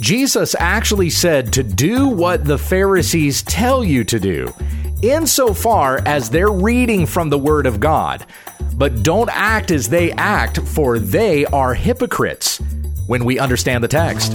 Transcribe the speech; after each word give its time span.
Jesus 0.00 0.54
actually 0.58 1.10
said 1.10 1.52
to 1.54 1.62
do 1.62 2.08
what 2.08 2.44
the 2.44 2.58
Pharisees 2.58 3.42
tell 3.42 3.82
you 3.82 4.04
to 4.04 4.20
do, 4.20 4.54
insofar 5.02 6.00
as 6.06 6.30
they're 6.30 6.52
reading 6.52 7.04
from 7.04 7.30
the 7.30 7.38
Word 7.38 7.66
of 7.66 7.80
God. 7.80 8.24
But 8.74 9.02
don't 9.02 9.28
act 9.32 9.70
as 9.70 9.88
they 9.88 10.12
act, 10.12 10.58
for 10.58 10.98
they 10.98 11.44
are 11.46 11.74
hypocrites 11.74 12.58
when 13.06 13.24
we 13.24 13.38
understand 13.38 13.82
the 13.82 13.88
text. 13.88 14.32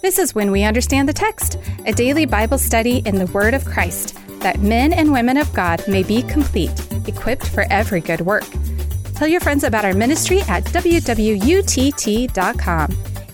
This 0.00 0.18
is 0.18 0.34
When 0.34 0.50
We 0.50 0.64
Understand 0.64 1.08
the 1.08 1.12
Text, 1.12 1.58
a 1.86 1.92
daily 1.92 2.26
Bible 2.26 2.58
study 2.58 3.02
in 3.06 3.16
the 3.16 3.26
Word 3.26 3.54
of 3.54 3.64
Christ, 3.64 4.18
that 4.42 4.60
men 4.60 4.92
and 4.92 5.12
women 5.12 5.36
of 5.36 5.52
God 5.52 5.82
may 5.88 6.02
be 6.02 6.22
complete, 6.22 6.72
equipped 7.06 7.46
for 7.48 7.66
every 7.70 8.00
good 8.00 8.20
work. 8.20 8.44
Tell 9.14 9.28
your 9.28 9.40
friends 9.40 9.64
about 9.64 9.84
our 9.84 9.94
ministry 9.94 10.40
at 10.42 10.64
wwutt.com. 10.64 11.52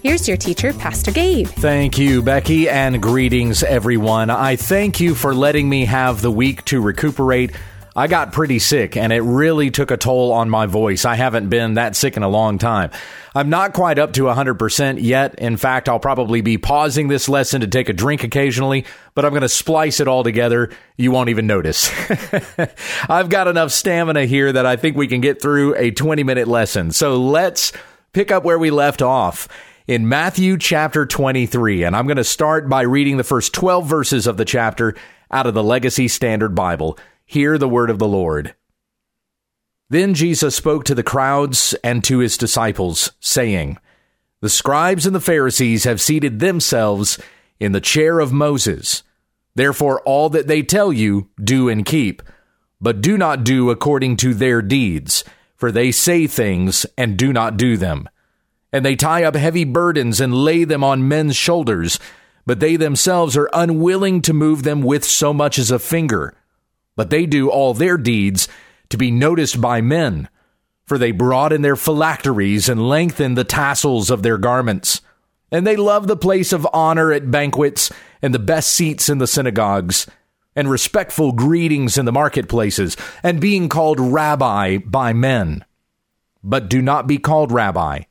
Here's 0.03 0.29
your 0.29 0.37
teacher, 0.37 0.73
Pastor 0.73 1.11
Gabe. 1.11 1.49
Thank 1.49 1.99
you, 1.99 2.23
Becky, 2.23 2.69
and 2.69 3.03
greetings, 3.03 3.63
everyone. 3.65 4.31
I 4.31 4.55
thank 4.57 5.01
you 5.01 5.15
for 5.15 5.35
letting 5.35 5.69
me 5.69 5.87
have 5.87 6.23
the 6.23 6.31
week 6.31 6.65
to 6.67 6.81
recuperate. 6.81 7.51
I 7.99 8.07
got 8.07 8.33
pretty 8.33 8.61
sick 8.61 8.97
and 8.97 9.13
it 9.13 9.23
really 9.23 9.73
took 9.73 9.91
a 9.91 9.97
toll 9.97 10.31
on 10.31 10.49
my 10.49 10.67
voice. 10.67 11.05
I 11.05 11.17
haven't 11.17 11.49
been 11.49 11.75
that 11.75 11.97
sick 11.97 12.17
in 12.17 12.23
a 12.23 12.29
long 12.29 12.59
time. 12.59 12.93
I'm 13.35 13.51
not 13.51 13.73
quite 13.73 13.99
up 13.99 14.13
to 14.13 14.23
100% 14.23 15.03
yet. 15.03 15.35
In 15.35 15.57
fact, 15.57 15.89
I'll 15.89 15.99
probably 15.99 16.41
be 16.41 16.59
pausing 16.59 17.09
this 17.09 17.29
lesson 17.29 17.61
to 17.63 17.67
take 17.67 17.89
a 17.89 17.93
drink 17.93 18.23
occasionally, 18.23 18.85
but 19.17 19.25
I'm 19.25 19.33
going 19.33 19.43
to 19.43 19.49
splice 19.49 19.99
it 19.99 20.07
all 20.07 20.23
together. 20.23 20.71
You 20.97 21.11
won't 21.11 21.31
even 21.31 21.49
notice. 21.49 21.91
I've 23.09 23.31
got 23.31 23.49
enough 23.49 23.73
stamina 23.73 24.27
here 24.27 24.53
that 24.53 24.65
I 24.65 24.77
think 24.77 24.97
we 24.97 25.09
can 25.09 25.21
get 25.21 25.43
through 25.43 25.75
a 25.75 25.91
20 25.91 26.23
minute 26.23 26.47
lesson. 26.47 26.93
So 26.93 27.17
let's 27.21 27.73
pick 28.13 28.31
up 28.31 28.45
where 28.45 28.61
we 28.61 28.71
left 28.71 29.03
off 29.03 29.49
in 29.89 30.09
Matthew 30.09 30.57
chapter 30.57 31.05
23. 31.05 31.83
And 31.83 31.97
I'm 31.97 32.07
going 32.07 32.17
to 32.17 32.23
start 32.23 32.69
by 32.69 32.83
reading 32.83 33.17
the 33.17 33.25
first 33.25 33.53
12 33.55 33.89
verses 33.89 34.29
of 34.29 34.37
the 34.37 34.45
chapter 34.45 34.95
out 35.33 35.49
of 35.49 35.55
the 35.55 35.65
Legacy 35.65 36.07
Standard 36.07 36.55
Bible. 36.55 36.97
Hear 37.31 37.59
the 37.59 37.69
word 37.69 37.91
of 37.91 37.99
the 37.99 38.09
Lord. 38.09 38.55
Then 39.91 40.15
Jesus 40.15 40.57
spoke 40.57 40.85
to 40.85 40.95
the 40.95 41.03
crowds 41.03 41.75
and 41.85 42.03
to 42.05 42.21
his 42.21 42.39
disciples, 42.39 43.13
saying, 43.21 43.77
The 44.41 44.49
scribes 44.49 45.05
and 45.05 45.15
the 45.15 45.21
Pharisees 45.21 45.85
have 45.85 46.01
seated 46.01 46.41
themselves 46.41 47.19
in 47.61 47.73
the 47.73 47.83
chair 47.83 48.19
of 48.19 48.33
Moses. 48.33 49.03
Therefore, 49.55 50.01
all 50.07 50.31
that 50.31 50.47
they 50.47 50.63
tell 50.63 50.91
you, 50.91 51.29
do 51.39 51.69
and 51.69 51.85
keep, 51.85 52.23
but 52.81 53.03
do 53.03 53.19
not 53.19 53.45
do 53.45 53.69
according 53.69 54.17
to 54.17 54.33
their 54.33 54.63
deeds, 54.63 55.23
for 55.55 55.71
they 55.71 55.93
say 55.93 56.27
things 56.27 56.87
and 56.97 57.19
do 57.19 57.31
not 57.31 57.59
do 57.59 57.77
them. 57.77 58.09
And 58.73 58.87
they 58.87 58.97
tie 58.97 59.25
up 59.25 59.37
heavy 59.37 59.65
burdens 59.65 60.19
and 60.19 60.35
lay 60.35 60.65
them 60.65 60.83
on 60.83 61.07
men's 61.07 61.37
shoulders, 61.37 61.99
but 62.47 62.61
they 62.61 62.77
themselves 62.77 63.37
are 63.37 63.51
unwilling 63.53 64.23
to 64.23 64.33
move 64.33 64.63
them 64.63 64.81
with 64.81 65.05
so 65.05 65.35
much 65.35 65.59
as 65.59 65.71
a 65.71 65.79
finger 65.79 66.35
but 66.99 67.11
they 67.11 67.27
do 67.27 67.49
all 67.49 67.75
their 67.75 67.97
deeds 67.97 68.49
to 68.89 68.97
be 68.97 69.09
noticed 69.09 69.61
by 69.61 69.81
men. 69.81 70.29
For 70.85 70.99
they 70.99 71.13
broaden 71.13 71.63
their 71.63 71.77
phylacteries 71.77 72.69
and 72.69 72.89
lengthen 72.89 73.35
the 73.35 73.45
tassels 73.45 74.11
of 74.11 74.25
their 74.25 74.37
garments. 74.37 75.01
And 75.53 75.65
they 75.65 75.77
love 75.77 76.09
the 76.09 76.17
place 76.17 76.53
of 76.53 76.67
honor 76.73 77.13
at 77.13 77.31
banquets 77.31 77.93
and 78.21 78.35
the 78.35 78.41
best 78.41 78.71
seats 78.71 79.09
in 79.09 79.19
the 79.19 79.29
synagogues, 79.29 80.09
and 80.57 80.69
respectful 80.69 81.31
greetings 81.31 81.99
in 81.99 82.05
the 82.05 82.11
marketplaces, 82.11 82.97
and 83.23 83.41
being 83.41 83.69
called 83.69 84.01
rabbi 84.01 84.79
by 84.79 85.13
men. 85.13 85.65
But 86.43 86.69
do 86.69 86.83
not 86.83 87.07
be 87.07 87.19
called 87.19 87.53
rabbi, 87.53 88.03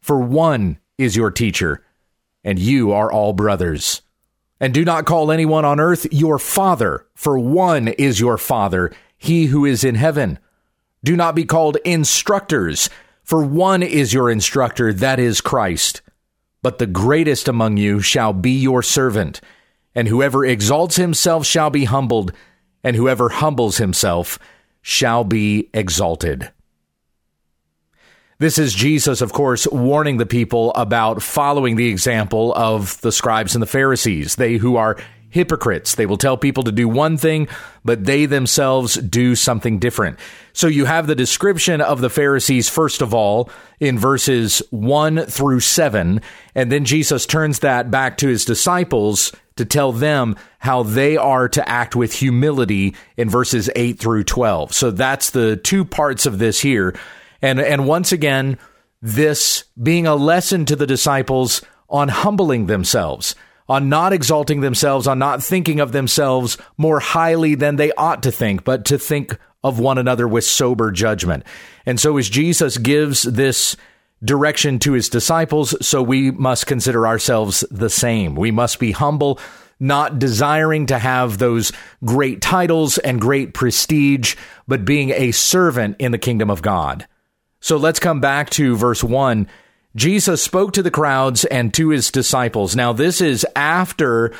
for 0.00 0.20
one 0.20 0.78
is 0.96 1.16
your 1.16 1.32
teacher, 1.32 1.84
and 2.44 2.56
you 2.56 2.92
are 2.92 3.10
all 3.10 3.32
brothers. 3.32 4.02
And 4.60 4.74
do 4.74 4.84
not 4.84 5.06
call 5.06 5.30
anyone 5.30 5.64
on 5.64 5.78
earth 5.78 6.06
your 6.12 6.38
father, 6.38 7.06
for 7.14 7.38
one 7.38 7.88
is 7.88 8.18
your 8.18 8.38
father, 8.38 8.92
he 9.16 9.46
who 9.46 9.64
is 9.64 9.84
in 9.84 9.94
heaven. 9.94 10.38
Do 11.04 11.16
not 11.16 11.34
be 11.34 11.44
called 11.44 11.76
instructors, 11.84 12.90
for 13.22 13.44
one 13.44 13.82
is 13.82 14.12
your 14.12 14.30
instructor, 14.30 14.92
that 14.92 15.20
is 15.20 15.40
Christ. 15.40 16.02
But 16.62 16.78
the 16.78 16.86
greatest 16.86 17.46
among 17.46 17.76
you 17.76 18.00
shall 18.00 18.32
be 18.32 18.50
your 18.50 18.82
servant. 18.82 19.40
And 19.94 20.08
whoever 20.08 20.44
exalts 20.44 20.96
himself 20.96 21.46
shall 21.46 21.70
be 21.70 21.84
humbled, 21.84 22.32
and 22.82 22.96
whoever 22.96 23.28
humbles 23.28 23.78
himself 23.78 24.38
shall 24.82 25.24
be 25.24 25.70
exalted. 25.72 26.50
This 28.40 28.56
is 28.56 28.72
Jesus, 28.72 29.20
of 29.20 29.32
course, 29.32 29.66
warning 29.66 30.18
the 30.18 30.24
people 30.24 30.72
about 30.74 31.24
following 31.24 31.74
the 31.74 31.88
example 31.88 32.54
of 32.54 33.00
the 33.00 33.10
scribes 33.10 33.56
and 33.56 33.62
the 33.62 33.66
Pharisees, 33.66 34.36
they 34.36 34.58
who 34.58 34.76
are 34.76 34.96
hypocrites. 35.28 35.96
They 35.96 36.06
will 36.06 36.16
tell 36.16 36.36
people 36.36 36.62
to 36.62 36.70
do 36.70 36.88
one 36.88 37.16
thing, 37.16 37.48
but 37.84 38.04
they 38.04 38.26
themselves 38.26 38.94
do 38.94 39.34
something 39.34 39.80
different. 39.80 40.20
So 40.52 40.68
you 40.68 40.84
have 40.84 41.08
the 41.08 41.16
description 41.16 41.80
of 41.80 42.00
the 42.00 42.08
Pharisees, 42.08 42.68
first 42.68 43.02
of 43.02 43.12
all, 43.12 43.50
in 43.80 43.98
verses 43.98 44.62
1 44.70 45.26
through 45.26 45.58
7, 45.58 46.20
and 46.54 46.70
then 46.70 46.84
Jesus 46.84 47.26
turns 47.26 47.58
that 47.58 47.90
back 47.90 48.18
to 48.18 48.28
his 48.28 48.44
disciples 48.44 49.32
to 49.56 49.64
tell 49.64 49.90
them 49.90 50.36
how 50.60 50.84
they 50.84 51.16
are 51.16 51.48
to 51.48 51.68
act 51.68 51.96
with 51.96 52.12
humility 52.12 52.94
in 53.16 53.28
verses 53.28 53.68
8 53.74 53.98
through 53.98 54.22
12. 54.22 54.72
So 54.72 54.92
that's 54.92 55.30
the 55.30 55.56
two 55.56 55.84
parts 55.84 56.24
of 56.24 56.38
this 56.38 56.60
here. 56.60 56.94
And 57.42 57.60
and 57.60 57.86
once 57.86 58.12
again, 58.12 58.58
this 59.00 59.64
being 59.80 60.06
a 60.06 60.16
lesson 60.16 60.64
to 60.66 60.76
the 60.76 60.86
disciples 60.86 61.62
on 61.88 62.08
humbling 62.08 62.66
themselves, 62.66 63.34
on 63.68 63.88
not 63.88 64.12
exalting 64.12 64.60
themselves, 64.60 65.06
on 65.06 65.18
not 65.18 65.42
thinking 65.42 65.80
of 65.80 65.92
themselves 65.92 66.58
more 66.76 67.00
highly 67.00 67.54
than 67.54 67.76
they 67.76 67.92
ought 67.92 68.22
to 68.22 68.32
think, 68.32 68.64
but 68.64 68.84
to 68.86 68.98
think 68.98 69.38
of 69.64 69.78
one 69.78 69.98
another 69.98 70.26
with 70.26 70.44
sober 70.44 70.90
judgment. 70.90 71.44
And 71.86 71.98
so 71.98 72.16
as 72.16 72.28
Jesus 72.28 72.78
gives 72.78 73.22
this 73.22 73.76
direction 74.24 74.78
to 74.80 74.92
his 74.92 75.08
disciples, 75.08 75.74
so 75.86 76.02
we 76.02 76.30
must 76.30 76.66
consider 76.66 77.06
ourselves 77.06 77.64
the 77.70 77.90
same. 77.90 78.34
We 78.34 78.50
must 78.50 78.78
be 78.78 78.92
humble, 78.92 79.38
not 79.80 80.18
desiring 80.18 80.86
to 80.86 80.98
have 80.98 81.38
those 81.38 81.72
great 82.04 82.40
titles 82.40 82.98
and 82.98 83.20
great 83.20 83.54
prestige, 83.54 84.34
but 84.66 84.84
being 84.84 85.10
a 85.10 85.32
servant 85.32 85.96
in 85.98 86.12
the 86.12 86.18
kingdom 86.18 86.50
of 86.50 86.62
God. 86.62 87.06
So 87.60 87.76
let's 87.76 88.00
come 88.00 88.20
back 88.20 88.50
to 88.50 88.76
verse 88.76 89.02
1. 89.02 89.48
Jesus 89.96 90.42
spoke 90.42 90.72
to 90.74 90.82
the 90.82 90.90
crowds 90.90 91.44
and 91.44 91.72
to 91.74 91.88
his 91.88 92.10
disciples. 92.10 92.76
Now, 92.76 92.92
this 92.92 93.20
is 93.20 93.46
after 93.56 94.32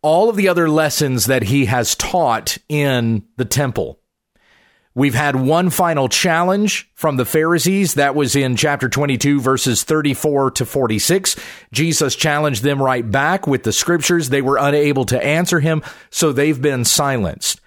all 0.00 0.28
of 0.28 0.36
the 0.36 0.48
other 0.48 0.68
lessons 0.68 1.26
that 1.26 1.44
he 1.44 1.66
has 1.66 1.94
taught 1.94 2.58
in 2.68 3.24
the 3.36 3.44
temple. 3.44 3.98
We've 4.94 5.14
had 5.14 5.36
one 5.36 5.70
final 5.70 6.08
challenge 6.08 6.90
from 6.94 7.16
the 7.16 7.24
Pharisees. 7.24 7.94
That 7.94 8.14
was 8.14 8.36
in 8.36 8.56
chapter 8.56 8.90
22, 8.90 9.40
verses 9.40 9.84
34 9.84 10.50
to 10.52 10.66
46. 10.66 11.36
Jesus 11.72 12.14
challenged 12.14 12.62
them 12.62 12.82
right 12.82 13.08
back 13.08 13.46
with 13.46 13.62
the 13.62 13.72
scriptures. 13.72 14.28
They 14.28 14.42
were 14.42 14.58
unable 14.58 15.06
to 15.06 15.24
answer 15.24 15.60
him, 15.60 15.82
so 16.10 16.30
they've 16.30 16.60
been 16.60 16.84
silenced. 16.84 17.61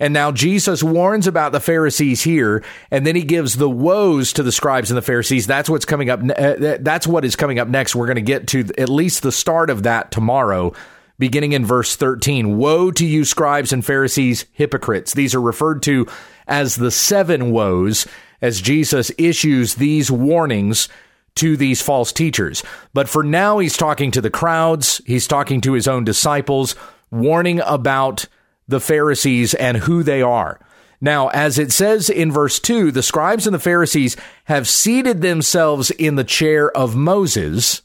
And 0.00 0.14
now 0.14 0.32
Jesus 0.32 0.82
warns 0.82 1.26
about 1.26 1.52
the 1.52 1.60
Pharisees 1.60 2.22
here, 2.22 2.64
and 2.90 3.06
then 3.06 3.14
he 3.14 3.22
gives 3.22 3.56
the 3.56 3.68
woes 3.68 4.32
to 4.32 4.42
the 4.42 4.50
scribes 4.50 4.90
and 4.90 4.96
the 4.96 5.02
Pharisees. 5.02 5.46
That's 5.46 5.68
what's 5.68 5.84
coming 5.84 6.08
up. 6.08 6.20
Uh, 6.22 6.78
that's 6.80 7.06
what 7.06 7.24
is 7.24 7.36
coming 7.36 7.58
up 7.58 7.68
next. 7.68 7.94
We're 7.94 8.06
going 8.06 8.16
to 8.16 8.22
get 8.22 8.48
to 8.48 8.64
at 8.78 8.88
least 8.88 9.22
the 9.22 9.30
start 9.30 9.68
of 9.68 9.82
that 9.82 10.10
tomorrow, 10.10 10.72
beginning 11.18 11.52
in 11.52 11.66
verse 11.66 11.96
13. 11.96 12.56
Woe 12.56 12.90
to 12.92 13.04
you, 13.04 13.26
scribes 13.26 13.74
and 13.74 13.84
Pharisees, 13.84 14.46
hypocrites. 14.52 15.12
These 15.12 15.34
are 15.34 15.40
referred 15.40 15.82
to 15.82 16.06
as 16.48 16.76
the 16.76 16.90
seven 16.90 17.50
woes 17.52 18.06
as 18.40 18.62
Jesus 18.62 19.12
issues 19.18 19.74
these 19.74 20.10
warnings 20.10 20.88
to 21.36 21.58
these 21.58 21.82
false 21.82 22.10
teachers. 22.10 22.62
But 22.94 23.08
for 23.08 23.22
now, 23.22 23.58
he's 23.58 23.76
talking 23.76 24.10
to 24.12 24.20
the 24.20 24.30
crowds, 24.30 25.00
he's 25.06 25.28
talking 25.28 25.60
to 25.60 25.74
his 25.74 25.86
own 25.86 26.04
disciples, 26.04 26.74
warning 27.10 27.60
about 27.60 28.26
the 28.70 28.80
Pharisees 28.80 29.54
and 29.54 29.78
who 29.78 30.02
they 30.02 30.22
are. 30.22 30.60
Now, 31.00 31.28
as 31.28 31.58
it 31.58 31.72
says 31.72 32.10
in 32.10 32.30
verse 32.30 32.60
2, 32.60 32.90
the 32.90 33.02
scribes 33.02 33.46
and 33.46 33.54
the 33.54 33.58
Pharisees 33.58 34.16
have 34.44 34.68
seated 34.68 35.22
themselves 35.22 35.90
in 35.92 36.16
the 36.16 36.24
chair 36.24 36.70
of 36.76 36.94
Moses. 36.94 37.82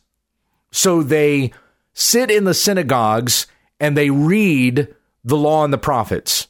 So 0.71 1.01
they 1.01 1.53
sit 1.93 2.29
in 2.29 2.43
the 2.43 2.53
synagogues 2.53 3.47
and 3.79 3.95
they 3.95 4.09
read 4.09 4.93
the 5.23 5.37
law 5.37 5.63
and 5.63 5.71
the 5.71 5.77
prophets. 5.77 6.47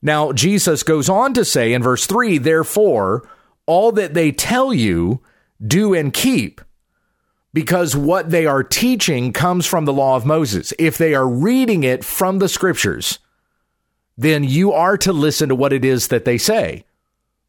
Now, 0.00 0.32
Jesus 0.32 0.82
goes 0.82 1.08
on 1.08 1.32
to 1.34 1.44
say 1.44 1.72
in 1.72 1.82
verse 1.82 2.06
3 2.06 2.38
Therefore, 2.38 3.28
all 3.66 3.92
that 3.92 4.14
they 4.14 4.32
tell 4.32 4.72
you, 4.72 5.22
do 5.64 5.94
and 5.94 6.12
keep, 6.12 6.60
because 7.54 7.96
what 7.96 8.30
they 8.30 8.46
are 8.46 8.62
teaching 8.62 9.32
comes 9.32 9.66
from 9.66 9.84
the 9.84 9.92
law 9.92 10.16
of 10.16 10.26
Moses. 10.26 10.72
If 10.78 10.98
they 10.98 11.14
are 11.14 11.28
reading 11.28 11.84
it 11.84 12.04
from 12.04 12.38
the 12.38 12.48
scriptures, 12.48 13.18
then 14.16 14.44
you 14.44 14.72
are 14.72 14.96
to 14.98 15.12
listen 15.12 15.48
to 15.48 15.54
what 15.54 15.72
it 15.72 15.84
is 15.84 16.08
that 16.08 16.24
they 16.24 16.38
say 16.38 16.84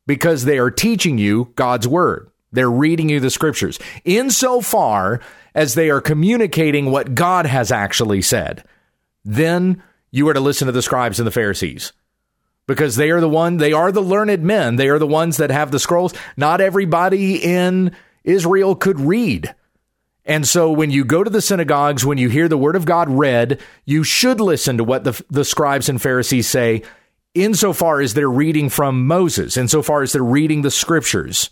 because 0.08 0.46
they 0.46 0.58
are 0.58 0.72
teaching 0.72 1.18
you 1.18 1.52
God's 1.56 1.88
word. 1.88 2.30
They're 2.52 2.72
reading 2.72 3.10
you 3.10 3.20
the 3.20 3.30
scriptures 3.30 3.80
insofar 4.04 5.20
as 5.54 5.76
they 5.76 5.90
are 5.90 6.02
communicating 6.02 6.92
what 6.92 7.16
God 7.16 7.46
has 7.46 7.72
actually 7.72 8.22
said. 8.22 8.64
Then 9.24 9.84
you 10.12 10.28
are 10.30 10.34
to 10.34 10.40
listen 10.40 10.68
to 10.68 10.72
the 10.72 10.82
scribes 10.82 11.20
and 11.20 11.28
the 11.28 11.32
Pharisees 11.32 11.92
because 12.68 12.96
they 12.96 13.12
are 13.12 13.22
the 13.22 13.30
one, 13.30 13.58
they 13.58 13.74
are 13.74 13.92
the 13.92 14.02
learned 14.02 14.42
men. 14.44 14.76
They 14.76 14.90
are 14.90 15.00
the 15.00 15.08
ones 15.08 15.38
that 15.38 15.52
have 15.52 15.72
the 15.72 15.80
scrolls. 15.80 16.14
Not 16.38 16.62
everybody 16.62 17.36
in 17.44 17.96
Israel 18.24 18.76
could 18.76 19.00
read. 19.00 19.54
And 20.26 20.48
so 20.48 20.72
when 20.72 20.90
you 20.90 21.06
go 21.06 21.24
to 21.24 21.30
the 21.30 21.42
synagogues, 21.42 22.04
when 22.06 22.18
you 22.18 22.30
hear 22.30 22.48
the 22.48 22.58
word 22.58 22.76
of 22.76 22.86
God 22.86 23.10
read, 23.10 23.62
you 23.86 24.04
should 24.04 24.42
listen 24.42 24.78
to 24.78 24.84
what 24.84 25.04
the, 25.04 25.24
the 25.30 25.46
scribes 25.46 25.88
and 25.88 26.02
Pharisees 26.02 26.48
say 26.48 26.82
insofar 27.36 28.02
as 28.02 28.14
they're 28.14 28.30
reading 28.30 28.70
from 28.70 29.06
Moses, 29.06 29.58
insofar 29.58 30.02
as 30.02 30.14
they're 30.14 30.24
reading 30.24 30.62
the 30.62 30.72
scriptures. 30.72 31.52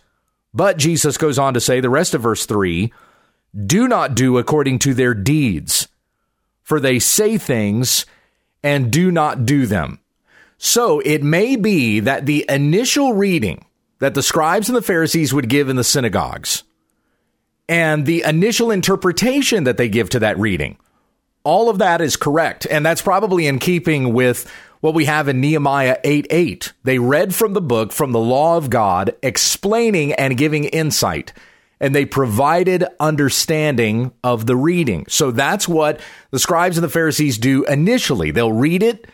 But 0.54 0.78
Jesus 0.78 1.18
goes 1.18 1.38
on 1.38 1.54
to 1.54 1.60
say, 1.60 1.82
the 1.82 1.90
rest 1.90 2.14
of 2.14 2.22
verse 2.22 2.46
3 2.46 2.92
do 3.66 3.88
not 3.88 4.16
do 4.16 4.40
according 4.40 4.80
to 4.80 4.96
their 4.96 5.14
deeds, 5.14 5.88
for 6.64 6.80
they 6.80 6.98
say 6.98 7.38
things 7.38 8.08
and 8.64 8.92
do 8.92 9.12
not 9.12 9.46
do 9.46 9.68
them. 9.68 10.00
So 10.58 11.02
it 11.02 11.22
may 11.22 11.56
be 11.56 12.00
that 12.00 12.26
the 12.26 12.46
initial 12.50 13.14
reading 13.14 13.66
that 14.00 14.16
the 14.16 14.24
scribes 14.24 14.70
and 14.70 14.76
the 14.76 14.82
Pharisees 14.82 15.34
would 15.34 15.50
give 15.50 15.70
in 15.70 15.76
the 15.76 15.84
synagogues 15.84 16.64
and 17.68 18.06
the 18.06 18.24
initial 18.26 18.72
interpretation 18.72 19.64
that 19.64 19.78
they 19.78 19.90
give 19.90 20.10
to 20.10 20.20
that 20.20 20.38
reading, 20.38 20.78
all 21.44 21.70
of 21.70 21.80
that 21.80 22.02
is 22.02 22.16
correct. 22.16 22.68
And 22.70 22.86
that's 22.86 23.02
probably 23.02 23.48
in 23.48 23.60
keeping 23.60 24.14
with 24.14 24.50
what 24.82 24.94
we 24.94 25.06
have 25.06 25.28
in 25.28 25.40
Nehemiah 25.40 25.98
8 26.04 26.28
8. 26.30 26.74
They 26.84 27.00
read 27.00 27.34
from 27.34 27.54
the 27.54 27.62
book, 27.62 27.92
from 27.92 28.12
the 28.12 28.20
law 28.20 28.58
of 28.58 28.70
God, 28.70 29.16
explaining 29.22 30.14
and 30.14 30.38
giving 30.38 30.66
insight 30.66 31.34
and 31.84 31.94
they 31.94 32.06
provided 32.06 32.86
understanding 33.02 34.14
of 34.24 34.46
the 34.46 34.56
reading. 34.56 35.06
So 35.10 35.32
that's 35.32 35.68
what 35.68 36.00
the 36.32 36.40
scribes 36.40 36.78
and 36.78 36.84
the 36.84 36.90
Pharisees 36.90 37.38
do 37.38 37.66
initially. 37.66 38.32
They'll 38.32 38.54
read 38.54 38.82
it, 38.82 39.06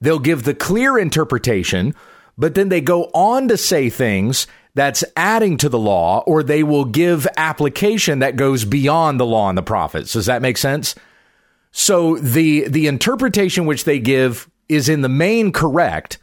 they'll 0.00 0.18
give 0.18 0.42
the 0.42 0.52
clear 0.52 0.98
interpretation, 0.98 1.94
but 2.36 2.56
then 2.56 2.68
they 2.68 2.80
go 2.80 3.04
on 3.14 3.46
to 3.46 3.56
say 3.56 3.90
things 3.90 4.48
that's 4.76 5.02
adding 5.16 5.56
to 5.56 5.70
the 5.70 5.78
law, 5.78 6.22
or 6.26 6.42
they 6.42 6.62
will 6.62 6.84
give 6.84 7.26
application 7.38 8.18
that 8.18 8.36
goes 8.36 8.66
beyond 8.66 9.18
the 9.18 9.24
law 9.24 9.48
and 9.48 9.56
the 9.56 9.62
prophets. 9.62 10.12
Does 10.12 10.26
that 10.26 10.42
make 10.42 10.58
sense? 10.58 10.94
So 11.72 12.18
the 12.18 12.68
the 12.68 12.86
interpretation 12.86 13.64
which 13.64 13.84
they 13.84 13.98
give 13.98 14.50
is 14.68 14.90
in 14.90 15.00
the 15.00 15.08
main 15.08 15.50
correct, 15.50 16.18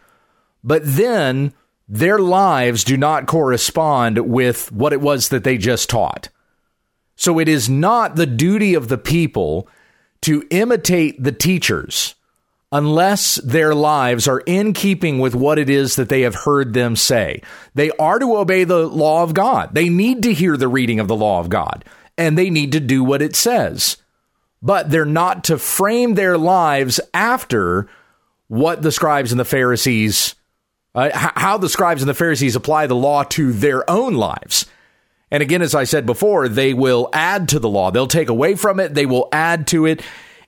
but 0.63 0.83
then 0.85 1.51
their 1.89 2.19
lives 2.19 2.83
do 2.83 2.95
not 2.95 3.25
correspond 3.25 4.19
with 4.19 4.71
what 4.71 4.94
it 4.94 5.01
was 5.01 5.29
that 5.29 5.44
they 5.44 5.57
just 5.57 5.89
taught. 5.89 6.29
So 7.15 7.39
it 7.39 7.49
is 7.49 7.69
not 7.69 8.15
the 8.15 8.27
duty 8.27 8.75
of 8.75 8.88
the 8.88 8.99
people 8.99 9.67
to 10.21 10.45
imitate 10.51 11.21
the 11.21 11.31
teachers 11.31 12.13
unless 12.73 13.35
their 13.35 13.75
lives 13.75 14.27
are 14.27 14.41
in 14.47 14.73
keeping 14.73 15.19
with 15.19 15.35
what 15.35 15.59
it 15.59 15.69
is 15.69 15.95
that 15.95 16.09
they 16.09 16.21
have 16.21 16.33
heard 16.33 16.73
them 16.73 16.95
say. 16.95 17.39
They 17.75 17.91
are 17.91 18.17
to 18.17 18.35
obey 18.35 18.63
the 18.63 18.87
law 18.87 19.21
of 19.21 19.35
God. 19.35 19.75
They 19.75 19.89
need 19.89 20.23
to 20.23 20.33
hear 20.33 20.57
the 20.57 20.67
reading 20.67 20.99
of 20.99 21.07
the 21.07 21.15
law 21.15 21.39
of 21.39 21.49
God 21.49 21.85
and 22.17 22.35
they 22.35 22.49
need 22.49 22.71
to 22.71 22.79
do 22.79 23.03
what 23.03 23.21
it 23.21 23.35
says. 23.35 23.97
But 24.61 24.89
they're 24.89 25.05
not 25.05 25.43
to 25.45 25.57
frame 25.59 26.15
their 26.15 26.37
lives 26.37 26.99
after 27.13 27.87
what 28.47 28.81
the 28.81 28.91
scribes 28.91 29.31
and 29.31 29.39
the 29.39 29.45
Pharisees 29.45 30.35
uh, 30.95 31.09
how 31.13 31.57
the 31.57 31.69
scribes 31.69 32.03
and 32.03 32.09
the 32.09 32.13
Pharisees 32.13 32.55
apply 32.55 32.85
the 32.85 32.95
law 32.95 33.23
to 33.23 33.51
their 33.51 33.89
own 33.89 34.13
lives. 34.13 34.67
And 35.31 35.41
again, 35.41 35.63
as 35.63 35.73
I 35.73 35.85
said 35.85 36.05
before, 36.05 36.47
they 36.47 36.75
will 36.75 37.09
add 37.13 37.49
to 37.49 37.59
the 37.59 37.69
law. 37.69 37.89
They'll 37.89 38.05
take 38.05 38.29
away 38.29 38.53
from 38.53 38.79
it, 38.79 38.93
they 38.93 39.07
will 39.07 39.27
add 39.31 39.65
to 39.67 39.87
it, 39.87 40.03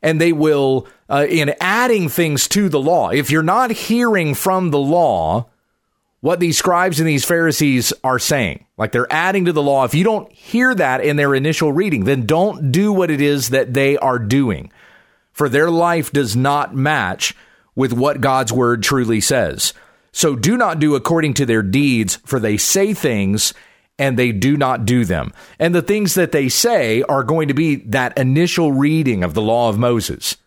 and 0.06 0.22
they 0.22 0.31
will, 0.31 0.88
uh, 1.10 1.25
in 1.28 1.56
adding 1.60 2.10
things 2.10 2.48
to 2.50 2.69
the 2.69 2.80
law, 2.80 3.10
if 3.10 3.31
you're 3.31 3.42
not 3.42 3.72
hearing 3.72 4.36
from 4.36 4.69
the 4.69 4.80
law 4.80 5.48
what 6.22 6.40
these 6.40 6.60
scribes 6.60 7.00
and 7.00 7.10
these 7.10 7.25
Pharisees 7.25 7.92
are 8.04 8.19
saying, 8.19 8.68
like 8.78 8.92
they're 8.92 9.12
adding 9.12 9.46
to 9.46 9.52
the 9.52 9.63
law, 9.63 9.84
if 9.84 9.96
you 9.96 10.04
don't 10.04 10.31
hear 10.31 10.75
that 10.75 11.04
in 11.04 11.16
their 11.16 11.34
initial 11.34 11.74
reading, 11.74 12.04
then 12.04 12.28
don't 12.28 12.72
do 12.72 12.94
what 12.94 13.10
it 13.10 13.19
is 13.19 13.50
that 13.50 13.74
they 13.74 13.98
are 13.98 14.19
doing. 14.19 14.72
For 15.31 15.50
their 15.50 15.72
life 15.72 16.12
does 16.12 16.36
not 16.36 16.75
match 16.75 17.36
with 17.75 17.92
what 17.92 18.22
God's 18.22 18.54
word 18.54 18.84
truly 18.84 19.19
says. 19.19 19.74
So 20.12 20.36
do 20.36 20.56
not 20.56 20.80
do 20.80 20.94
according 20.94 21.34
to 21.36 21.48
their 21.48 21.63
deeds, 21.63 22.18
for 22.25 22.40
they 22.40 22.58
say 22.58 22.94
things 22.94 23.56
and 23.98 24.18
they 24.18 24.32
do 24.32 24.58
not 24.58 24.86
do 24.86 25.06
them. 25.06 25.32
And 25.60 25.74
the 25.74 25.82
things 25.82 26.16
that 26.16 26.32
they 26.32 26.50
say 26.50 27.02
are 27.04 27.24
going 27.24 27.48
to 27.48 27.54
be 27.54 27.78
that 27.78 28.18
initial 28.18 28.72
reading 28.72 29.24
of 29.24 29.34
the 29.34 29.42
law 29.42 29.70
of 29.70 29.78
Moses. 29.78 30.38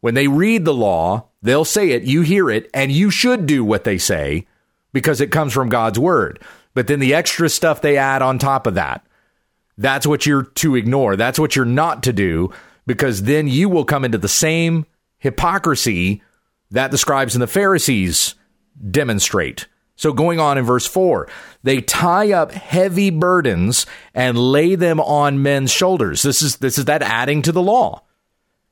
When 0.00 0.14
they 0.14 0.28
read 0.28 0.64
the 0.64 0.74
law, 0.74 1.28
they'll 1.42 1.64
say 1.64 1.90
it, 1.90 2.02
you 2.02 2.22
hear 2.22 2.50
it, 2.50 2.70
and 2.72 2.92
you 2.92 3.10
should 3.10 3.46
do 3.46 3.64
what 3.64 3.84
they 3.84 3.98
say 3.98 4.46
because 4.92 5.20
it 5.20 5.32
comes 5.32 5.52
from 5.52 5.68
God's 5.68 5.98
word. 5.98 6.40
But 6.74 6.86
then 6.86 7.00
the 7.00 7.14
extra 7.14 7.48
stuff 7.48 7.80
they 7.80 7.96
add 7.96 8.22
on 8.22 8.38
top 8.38 8.66
of 8.66 8.74
that, 8.74 9.04
that's 9.76 10.06
what 10.06 10.26
you're 10.26 10.44
to 10.44 10.76
ignore. 10.76 11.16
That's 11.16 11.38
what 11.38 11.56
you're 11.56 11.64
not 11.64 12.02
to 12.04 12.12
do 12.12 12.52
because 12.86 13.22
then 13.22 13.48
you 13.48 13.68
will 13.68 13.84
come 13.84 14.04
into 14.04 14.18
the 14.18 14.28
same 14.28 14.86
hypocrisy 15.18 16.22
that 16.70 16.90
the 16.90 16.98
scribes 16.98 17.34
and 17.34 17.42
the 17.42 17.46
Pharisees 17.46 18.34
demonstrate. 18.90 19.66
So 19.98 20.12
going 20.12 20.38
on 20.38 20.58
in 20.58 20.64
verse 20.64 20.86
4, 20.86 21.28
they 21.64 21.80
tie 21.80 22.32
up 22.32 22.52
heavy 22.52 23.10
burdens 23.10 23.84
and 24.14 24.38
lay 24.38 24.76
them 24.76 25.00
on 25.00 25.42
men's 25.42 25.72
shoulders. 25.72 26.22
This 26.22 26.40
is 26.40 26.56
this 26.58 26.78
is 26.78 26.84
that 26.84 27.02
adding 27.02 27.42
to 27.42 27.52
the 27.52 27.60
law. 27.60 28.04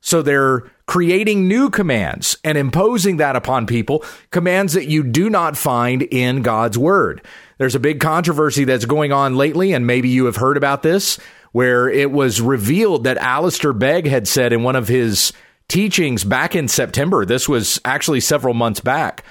So 0.00 0.22
they're 0.22 0.70
creating 0.86 1.48
new 1.48 1.68
commands 1.68 2.38
and 2.44 2.56
imposing 2.56 3.16
that 3.16 3.34
upon 3.34 3.66
people, 3.66 4.04
commands 4.30 4.74
that 4.74 4.86
you 4.86 5.02
do 5.02 5.28
not 5.28 5.56
find 5.56 6.02
in 6.02 6.42
God's 6.42 6.78
word. 6.78 7.22
There's 7.58 7.74
a 7.74 7.80
big 7.80 7.98
controversy 7.98 8.62
that's 8.64 8.84
going 8.84 9.10
on 9.10 9.34
lately 9.34 9.72
and 9.72 9.84
maybe 9.84 10.08
you 10.08 10.26
have 10.26 10.36
heard 10.36 10.56
about 10.56 10.84
this 10.84 11.18
where 11.50 11.88
it 11.88 12.12
was 12.12 12.40
revealed 12.40 13.02
that 13.02 13.18
Alistair 13.18 13.72
Begg 13.72 14.06
had 14.06 14.28
said 14.28 14.52
in 14.52 14.62
one 14.62 14.76
of 14.76 14.86
his 14.86 15.32
teachings 15.66 16.22
back 16.22 16.54
in 16.54 16.68
September. 16.68 17.24
This 17.24 17.48
was 17.48 17.80
actually 17.84 18.20
several 18.20 18.54
months 18.54 18.78
back 18.78 19.24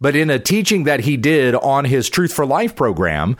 but 0.00 0.16
in 0.16 0.30
a 0.30 0.38
teaching 0.38 0.84
that 0.84 1.00
he 1.00 1.16
did 1.16 1.54
on 1.54 1.84
his 1.84 2.08
Truth 2.08 2.32
for 2.32 2.46
Life 2.46 2.76
program, 2.76 3.36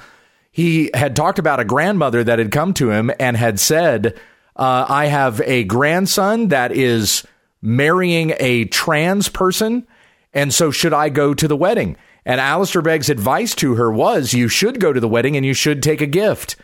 he 0.50 0.90
had 0.94 1.14
talked 1.14 1.38
about 1.38 1.60
a 1.60 1.64
grandmother 1.64 2.24
that 2.24 2.38
had 2.38 2.50
come 2.50 2.74
to 2.74 2.90
him 2.90 3.10
and 3.20 3.36
had 3.36 3.60
said, 3.60 4.18
uh, 4.56 4.86
I 4.88 5.06
have 5.06 5.40
a 5.42 5.64
grandson 5.64 6.48
that 6.48 6.72
is 6.72 7.24
marrying 7.62 8.34
a 8.38 8.64
trans 8.64 9.28
person. 9.28 9.86
And 10.34 10.52
so 10.52 10.70
should 10.70 10.92
I 10.92 11.08
go 11.08 11.32
to 11.32 11.48
the 11.48 11.56
wedding? 11.56 11.96
And 12.24 12.40
Alistair 12.40 12.82
Begg's 12.82 13.08
advice 13.08 13.54
to 13.56 13.76
her 13.76 13.90
was 13.90 14.34
you 14.34 14.48
should 14.48 14.80
go 14.80 14.92
to 14.92 15.00
the 15.00 15.08
wedding 15.08 15.36
and 15.36 15.46
you 15.46 15.54
should 15.54 15.82
take 15.82 16.00
a 16.00 16.06
gift. 16.06 16.56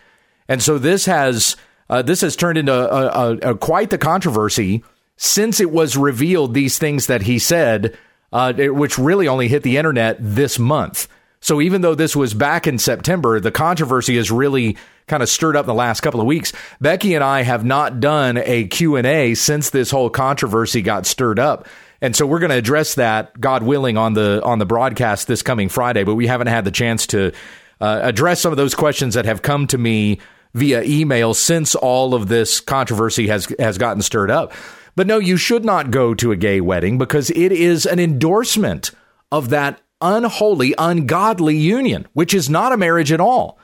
And 0.49 0.63
so 0.63 0.77
this 0.77 1.07
has 1.07 1.57
uh, 1.89 2.03
this 2.03 2.23
has 2.23 2.37
turned 2.37 2.59
into 2.59 2.73
a, 2.73 3.07
a, 3.07 3.51
a, 3.51 3.57
quite 3.57 3.91
the 3.91 3.99
controversy 3.99 4.83
since 5.17 5.61
it 5.61 5.71
was 5.71 5.97
revealed 5.97 6.55
these 6.55 6.79
things 6.79 7.07
that 7.07 7.23
he 7.23 7.39
said 7.39 7.97
uh, 8.35 8.53
which 8.53 8.99
really 8.99 9.29
only 9.29 9.49
hit 9.49 9.63
the 9.63 9.79
internet 9.79 10.17
this 10.21 10.59
month. 10.59 11.09
So 11.41 11.61
even 11.61 11.83
though 11.83 11.95
this 11.95 12.17
was 12.17 12.35
back 12.35 12.67
in 12.67 12.79
September, 12.79 13.39
the 13.39 13.53
controversy 13.53 14.17
has 14.17 14.31
really 14.31 14.77
kind 15.07 15.23
of 15.23 15.29
stirred 15.29 15.57
up 15.57 15.65
in 15.65 15.69
the 15.69 15.75
last 15.75 16.01
couple 16.01 16.21
of 16.21 16.27
weeks. 16.27 16.53
Becky 16.81 17.15
and 17.15 17.23
I 17.23 17.43
have 17.43 17.65
not 17.65 18.01
done 18.01 18.39
a 18.39 18.67
Q&A 18.67 19.35
since 19.35 19.71
this 19.71 19.91
whole 19.91 20.11
controversy 20.11 20.83
got 20.83 21.07
stirred 21.07 21.39
up. 21.39 21.69
And 22.01 22.17
so 22.17 22.27
we're 22.27 22.39
going 22.41 22.51
to 22.51 22.57
address 22.57 22.97
that, 22.97 23.39
God 23.41 23.63
willing, 23.63 23.97
on 23.97 24.15
the 24.15 24.43
on 24.45 24.59
the 24.59 24.67
broadcast 24.67 25.27
this 25.27 25.43
coming 25.43 25.69
Friday. 25.69 26.05
But 26.05 26.17
we 26.17 26.27
haven't 26.27 26.49
had 26.49 26.65
the 26.65 26.71
chance 26.71 27.07
to 27.09 27.33
uh, 27.81 28.01
address 28.03 28.41
some 28.41 28.53
of 28.53 28.57
those 28.57 28.75
questions 28.75 29.15
that 29.15 29.25
have 29.25 29.43
come 29.43 29.67
to 29.69 29.79
me 29.79 30.19
via 30.55 30.83
email 30.83 31.35
since 31.35 31.75
all 31.75 32.15
of 32.15 32.29
this 32.29 32.61
controversy 32.61 33.29
has 33.29 33.55
has 33.59 33.79
gotten 33.79 34.03
stirred 34.03 34.31
up. 34.31 34.53
But 34.97 35.07
no, 35.07 35.19
you 35.19 35.37
should 35.37 35.65
not 35.65 35.91
go 35.91 36.15
to 36.15 36.33
a 36.33 36.37
gay 36.37 36.61
wedding 36.61 36.99
because 36.99 37.31
it 37.31 37.53
is 37.53 37.87
an 37.87 37.99
endorsement 37.99 38.91
of 39.33 39.51
that 39.51 39.81
unholy, 40.01 40.75
ungodly 40.79 41.57
union, 41.57 42.07
which 42.13 42.35
is 42.35 42.49
not 42.49 42.73
a 42.73 42.77
marriage 42.77 43.11
at 43.11 43.21
all. 43.21 43.59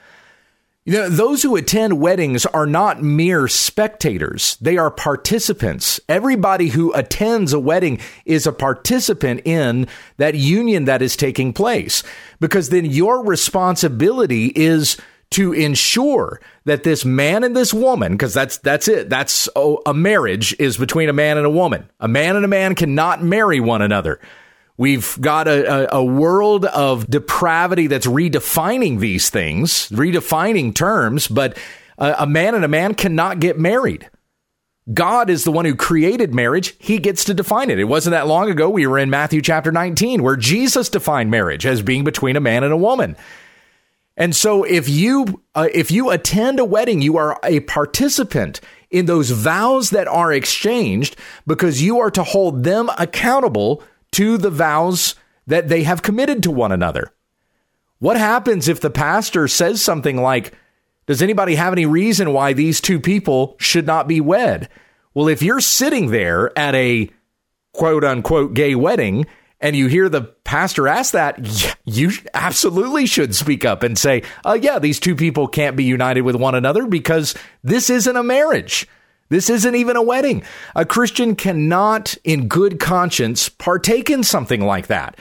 You 0.87 0.95
know, 0.95 1.09
those 1.11 1.43
who 1.43 1.57
attend 1.57 2.01
weddings 2.01 2.47
are 2.47 2.67
not 2.67 3.03
mere 3.03 3.47
spectators. 3.49 4.57
They 4.63 4.79
are 4.79 4.91
participants. 4.91 6.01
Everybody 6.09 6.69
who 6.69 6.93
attends 6.95 7.53
a 7.53 7.61
wedding 7.61 8.01
is 8.25 8.47
a 8.47 8.53
participant 8.53 9.43
in 9.45 9.87
that 10.17 10.35
union 10.35 10.87
that 10.87 11.03
is 11.03 11.17
taking 11.17 11.53
place 11.53 12.03
because 12.41 12.71
then 12.71 12.87
your 12.87 13.23
responsibility 13.23 14.47
is 14.57 14.97
to 15.33 15.53
ensure 15.53 16.41
that 16.65 16.83
this 16.83 17.05
man 17.05 17.45
and 17.45 17.57
this 17.57 17.73
woman, 17.73 18.13
because 18.13 18.35
that's 18.35 18.59
that's 18.59 18.89
it, 18.89 19.09
that's 19.09 19.49
oh, 19.55 19.81
a 19.87 19.95
marriage 19.95 20.55
is 20.59 20.77
between 20.77 21.09
a 21.09 21.13
man 21.13 21.37
and 21.37 21.47
a 21.47 21.51
woman. 21.51 21.89
A 22.01 22.09
man 22.09 22.37
and 22.37 22.45
a 22.45 22.49
man 22.49 22.75
cannot 22.75 23.23
marry 23.23 23.61
one 23.61 23.83
another. 23.83 24.21
We've 24.77 25.21
got 25.21 25.47
a, 25.47 25.95
a, 25.95 25.99
a, 25.99 26.05
world 26.05 26.65
of 26.65 27.07
depravity 27.11 27.87
that's 27.87 28.07
redefining 28.07 28.99
these 28.99 29.29
things, 29.29 29.91
redefining 29.91 30.75
terms, 30.75 31.29
but 31.29 31.59
a, 31.99 32.15
a 32.21 32.27
man 32.27 32.55
and 32.55 32.65
a 32.65 32.69
man 32.69 32.95
cannot 32.95 33.41
get 33.41 33.59
married. 33.59 34.09
God 34.93 35.29
is 35.29 35.45
the 35.45 35.53
one 35.53 35.67
who 35.67 35.77
created 35.77 36.35
marriage. 36.35 36.75
He 36.79 36.99
gets 36.99 37.25
to 37.25 37.35
define 37.35 37.69
it. 37.71 37.79
It 37.79 37.85
wasn't 37.85 38.13
that 38.13 38.27
long 38.27 38.51
ago. 38.51 38.71
We 38.71 38.87
were 38.87 38.99
in 38.99 39.11
Matthew 39.11 39.43
chapter 39.43 39.71
19, 39.71 40.23
where 40.23 40.37
Jesus 40.37 40.89
defined 40.89 41.31
marriage 41.31 41.67
as 41.67 41.83
being 41.83 42.03
between 42.03 42.37
a 42.37 42.41
man 42.41 42.65
and 42.65 42.73
a 42.73 42.79
woman. 42.79 43.17
And 44.21 44.37
so 44.37 44.65
if 44.65 44.87
you 44.87 45.43
uh, 45.55 45.69
if 45.73 45.91
you 45.91 46.11
attend 46.11 46.61
a 46.61 46.65
wedding, 46.65 47.01
you 47.01 47.17
are 47.17 47.41
a 47.43 47.61
participant 47.61 48.61
in 48.91 49.07
those 49.07 49.31
vows 49.31 49.91
that 49.91 50.07
are 50.07 50.31
exchanged 50.31 51.17
because 51.47 51.83
you 51.83 51.99
are 52.01 52.11
to 52.11 52.23
hold 52.23 52.63
them 52.63 52.91
accountable 52.99 53.83
to 54.13 54.37
the 54.37 54.51
vows 54.51 55.15
that 55.47 55.69
they 55.69 55.85
have 55.85 56.03
committed 56.03 56.43
to 56.43 56.51
one 56.51 56.71
another. 56.71 57.15
What 57.99 58.19
happens 58.19 58.69
if 58.69 58.79
the 58.81 58.91
pastor 58.91 59.49
says 59.49 59.81
something 59.81 60.19
like, 60.19 60.53
Does 61.07 61.23
anybody 61.23 61.55
have 61.55 61.73
any 61.73 61.87
reason 61.87 62.35
why 62.35 62.53
these 62.53 62.83
two 62.83 63.01
people 63.01 63.57
should 63.59 63.87
not 63.87 64.07
be 64.07 64.21
wed? 64.21 64.69
Well, 65.15 65.29
if 65.29 65.43
you're 65.43 65.61
sitting 65.61 66.11
there 66.11 66.57
at 66.59 66.75
a 66.75 67.09
quote 67.73 68.05
unquote 68.05 68.53
gay 68.53 68.75
wedding 68.75 69.25
and 69.61 69.77
you 69.77 69.89
hear 69.89 70.09
the 70.09 70.23
pastor 70.23 70.89
ask 70.89 71.13
that, 71.13 71.77
you 71.85 72.13
absolutely 72.35 73.07
should 73.07 73.35
speak 73.35 73.65
up 73.65 73.83
and 73.83 73.99
say, 73.99 74.23
uh, 74.45 74.59
yeah, 74.61 74.79
these 74.79 75.01
two 75.01 75.15
people 75.15 75.49
can't 75.49 75.77
be 75.77 75.85
united 75.85 76.23
with 76.23 76.37
one 76.37 76.55
another 76.55 76.87
because 76.87 77.35
this 77.63 77.91
isn't 77.91 78.17
a 78.17 78.23
marriage. 78.23 78.89
This 79.29 79.49
isn't 79.49 79.75
even 79.77 79.97
a 79.97 80.03
wedding. 80.03 80.43
A 80.75 80.85
Christian 80.85 81.37
cannot, 81.37 82.17
in 82.25 82.49
good 82.49 82.81
conscience, 82.81 83.49
partake 83.49 84.11
in 84.11 84.25
something 84.25 84.61
like 84.61 84.89
that. 84.89 85.19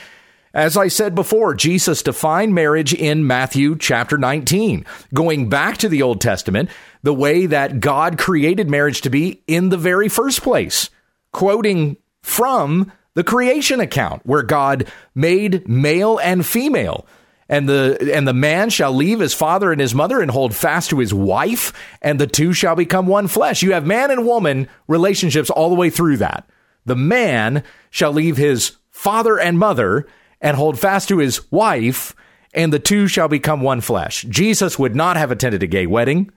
As 0.51 0.75
I 0.75 0.88
said 0.88 1.13
before, 1.13 1.53
Jesus 1.53 2.01
defined 2.01 2.55
marriage 2.55 2.91
in 2.91 3.27
Matthew 3.27 3.77
chapter 3.77 4.17
19. 4.17 4.84
Going 5.13 5.48
back 5.48 5.77
to 5.77 5.89
the 5.89 6.01
Old 6.01 6.22
Testament, 6.22 6.72
the 7.03 7.13
way 7.13 7.46
that 7.46 7.79
God 7.79 8.17
created 8.17 8.67
marriage 8.67 9.01
to 9.01 9.12
be 9.12 9.43
in 9.46 9.69
the 9.69 9.77
very 9.77 10.10
first 10.10 10.41
place, 10.41 10.89
quoting 11.31 11.98
from 12.24 12.91
the 13.19 13.23
creation 13.25 13.81
account 13.81 14.25
where 14.25 14.43
God 14.43 14.88
made 15.13 15.67
male 15.67 16.19
and 16.19 16.45
female. 16.45 17.05
And 17.49 17.67
the 17.67 18.13
and 18.13 18.25
the 18.25 18.33
man 18.33 18.69
shall 18.69 18.93
leave 18.93 19.19
his 19.19 19.33
father 19.33 19.73
and 19.73 19.81
his 19.81 19.93
mother 19.93 20.21
and 20.21 20.31
hold 20.31 20.55
fast 20.55 20.89
to 20.91 20.99
his 20.99 21.13
wife 21.13 21.73
and 22.01 22.17
the 22.17 22.27
two 22.27 22.53
shall 22.53 22.77
become 22.77 23.07
one 23.07 23.27
flesh. 23.27 23.61
You 23.61 23.73
have 23.73 23.85
man 23.85 24.09
and 24.09 24.25
woman 24.25 24.69
relationships 24.88 25.49
all 25.49 25.67
the 25.67 25.75
way 25.75 25.89
through 25.89 26.15
that. 26.17 26.49
The 26.85 26.95
man 26.95 27.65
shall 27.89 28.13
leave 28.13 28.38
his 28.38 28.77
father 28.89 29.38
and 29.38 29.59
mother 29.59 30.07
and 30.39 30.55
hold 30.55 30.79
fast 30.79 31.09
to 31.09 31.17
his 31.17 31.51
wife 31.51 32.15
and 32.53 32.71
the 32.71 32.79
two 32.79 33.09
shall 33.09 33.27
become 33.27 33.59
one 33.59 33.81
flesh. 33.81 34.21
Jesus 34.29 34.79
would 34.79 34.95
not 34.95 35.17
have 35.17 35.29
attended 35.29 35.61
a 35.61 35.67
gay 35.67 35.88
wedding 35.88 36.31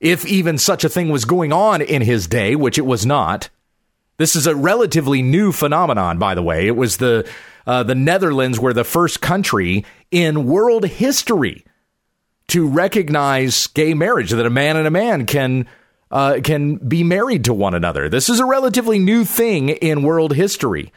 if 0.00 0.26
even 0.26 0.58
such 0.58 0.82
a 0.82 0.88
thing 0.88 1.10
was 1.10 1.24
going 1.24 1.52
on 1.52 1.80
in 1.80 2.02
his 2.02 2.26
day 2.26 2.56
which 2.56 2.76
it 2.76 2.86
was 2.86 3.06
not 3.06 3.50
this 4.18 4.36
is 4.36 4.46
a 4.46 4.54
relatively 4.54 5.22
new 5.22 5.52
phenomenon 5.52 6.18
by 6.18 6.34
the 6.34 6.42
way 6.42 6.66
it 6.66 6.76
was 6.76 6.98
the 6.98 7.28
uh, 7.66 7.82
the 7.82 7.94
Netherlands 7.94 8.58
were 8.58 8.72
the 8.72 8.82
first 8.82 9.20
country 9.20 9.84
in 10.10 10.46
world 10.46 10.86
history 10.86 11.66
to 12.48 12.66
recognize 12.66 13.66
gay 13.68 13.92
marriage 13.92 14.30
that 14.30 14.46
a 14.46 14.50
man 14.50 14.76
and 14.76 14.86
a 14.86 14.90
man 14.90 15.26
can 15.26 15.66
uh, 16.10 16.40
can 16.42 16.76
be 16.76 17.04
married 17.04 17.44
to 17.44 17.52
one 17.52 17.74
another. 17.74 18.08
This 18.08 18.30
is 18.30 18.40
a 18.40 18.46
relatively 18.46 18.98
new 18.98 19.24
thing 19.24 19.68
in 19.68 20.02
world 20.02 20.34
history. 20.34 20.92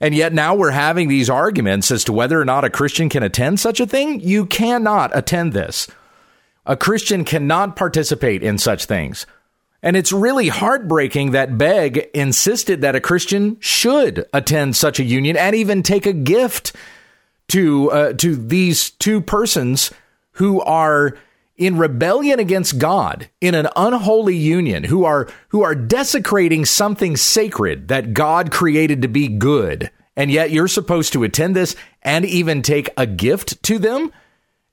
And 0.00 0.14
yet 0.14 0.32
now 0.32 0.54
we're 0.54 0.70
having 0.70 1.08
these 1.08 1.30
arguments 1.30 1.90
as 1.90 2.04
to 2.04 2.12
whether 2.12 2.40
or 2.40 2.44
not 2.44 2.64
a 2.64 2.70
Christian 2.70 3.08
can 3.08 3.22
attend 3.22 3.60
such 3.60 3.78
a 3.78 3.86
thing. 3.86 4.20
You 4.20 4.46
cannot 4.46 5.16
attend 5.16 5.52
this. 5.52 5.86
A 6.66 6.76
Christian 6.76 7.24
cannot 7.24 7.76
participate 7.76 8.42
in 8.42 8.58
such 8.58 8.86
things. 8.86 9.26
And 9.82 9.96
it's 9.96 10.12
really 10.12 10.48
heartbreaking 10.48 11.30
that 11.30 11.56
Begg 11.56 12.10
insisted 12.12 12.82
that 12.82 12.94
a 12.94 13.00
Christian 13.00 13.58
should 13.60 14.26
attend 14.32 14.76
such 14.76 15.00
a 15.00 15.04
union 15.04 15.36
and 15.36 15.56
even 15.56 15.82
take 15.82 16.06
a 16.06 16.12
gift 16.12 16.74
to 17.48 17.90
uh, 17.90 18.12
to 18.14 18.36
these 18.36 18.90
two 18.90 19.20
persons 19.20 19.90
who 20.32 20.60
are 20.60 21.16
in 21.56 21.76
rebellion 21.76 22.38
against 22.38 22.78
God 22.78 23.28
in 23.40 23.54
an 23.54 23.68
unholy 23.76 24.36
union 24.36 24.84
who 24.84 25.04
are 25.04 25.28
who 25.48 25.62
are 25.62 25.74
desecrating 25.74 26.64
something 26.64 27.16
sacred 27.16 27.88
that 27.88 28.14
God 28.14 28.50
created 28.50 29.02
to 29.02 29.08
be 29.08 29.28
good. 29.28 29.90
And 30.16 30.30
yet 30.30 30.50
you're 30.50 30.68
supposed 30.68 31.12
to 31.14 31.24
attend 31.24 31.56
this 31.56 31.74
and 32.02 32.24
even 32.24 32.62
take 32.62 32.90
a 32.96 33.06
gift 33.06 33.62
to 33.64 33.78
them 33.78 34.12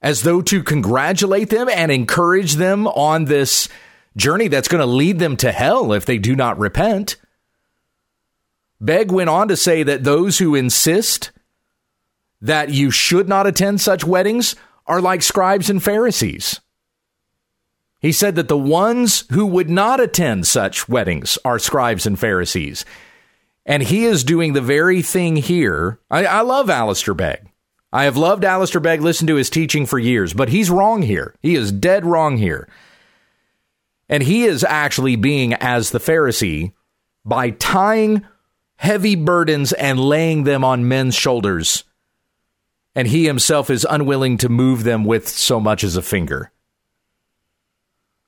as 0.02 0.24
though 0.24 0.42
to 0.42 0.64
congratulate 0.64 1.50
them 1.50 1.68
and 1.70 1.92
encourage 1.92 2.56
them 2.56 2.88
on 2.88 3.26
this 3.26 3.68
journey 4.18 4.50
that's 4.50 4.68
going 4.68 4.82
to 4.82 4.86
lead 4.86 5.20
them 5.20 5.38
to 5.38 5.52
hell 5.52 5.94
if 5.94 6.06
they 6.06 6.18
do 6.18 6.36
not 6.36 6.60
repent. 6.60 7.16
Begg 8.82 9.12
went 9.12 9.30
on 9.30 9.48
to 9.48 9.56
say 9.56 9.84
that 9.84 10.04
those 10.04 10.40
who 10.40 10.56
insist 10.56 11.32
that 12.42 12.70
you 12.70 12.92
should 12.92 13.28
not 13.28 13.48
attend 13.48 13.82
such 13.82 14.04
weddings 14.04 14.56
are 14.86 15.02
like 15.02 15.22
scribes 15.24 15.70
and 15.70 15.82
Pharisees. 15.82 16.60
He 18.00 18.12
said 18.12 18.36
that 18.36 18.48
the 18.48 18.58
ones 18.58 19.26
who 19.32 19.46
would 19.46 19.70
not 19.70 20.00
attend 20.00 20.46
such 20.46 20.88
weddings 20.88 21.38
are 21.44 21.58
scribes 21.58 22.06
and 22.06 22.20
Pharisees. 22.20 22.86
And 23.66 23.84
he 23.84 24.06
is 24.06 24.24
doing 24.24 24.54
the 24.54 24.62
very 24.62 25.02
thing 25.02 25.36
here. 25.36 26.00
I, 26.10 26.26
I 26.26 26.42
love 26.42 26.70
Alistair 26.70 27.16
Begg. 27.16 27.50
I 27.92 28.04
have 28.04 28.18
loved 28.18 28.46
Alistair 28.46 28.82
Begg, 28.82 29.02
listened 29.02 29.30
to 29.30 29.36
his 29.36 29.50
teaching 29.50 29.86
for 29.86 29.98
years, 29.98 30.34
but 30.34 30.50
he's 30.50 30.70
wrong 30.70 31.02
here. 31.02 31.34
He 31.42 31.56
is 31.56 31.72
dead 31.72 32.06
wrong 32.06 32.38
here. 32.38 32.68
And 34.10 34.24
he 34.24 34.46
is 34.46 34.64
actually 34.64 35.16
being 35.16 35.54
as 35.54 35.92
the 35.92 36.00
Pharisee 36.00 36.74
by 37.26 37.50
tying 37.52 38.26
heavy 38.76 39.16
burdens 39.16 39.74
and 39.74 40.00
laying 40.00 40.44
them 40.44 40.64
on 40.64 40.88
men's 40.88 41.16
shoulders. 41.16 41.84
And 42.96 43.08
he 43.08 43.26
himself 43.26 43.70
is 43.70 43.86
unwilling 43.90 44.38
to 44.38 44.50
move 44.50 44.84
them 44.84 45.04
with 45.04 45.28
so 45.28 45.60
much 45.60 45.84
as 45.84 45.98
a 45.98 46.02
finger. 46.02 46.52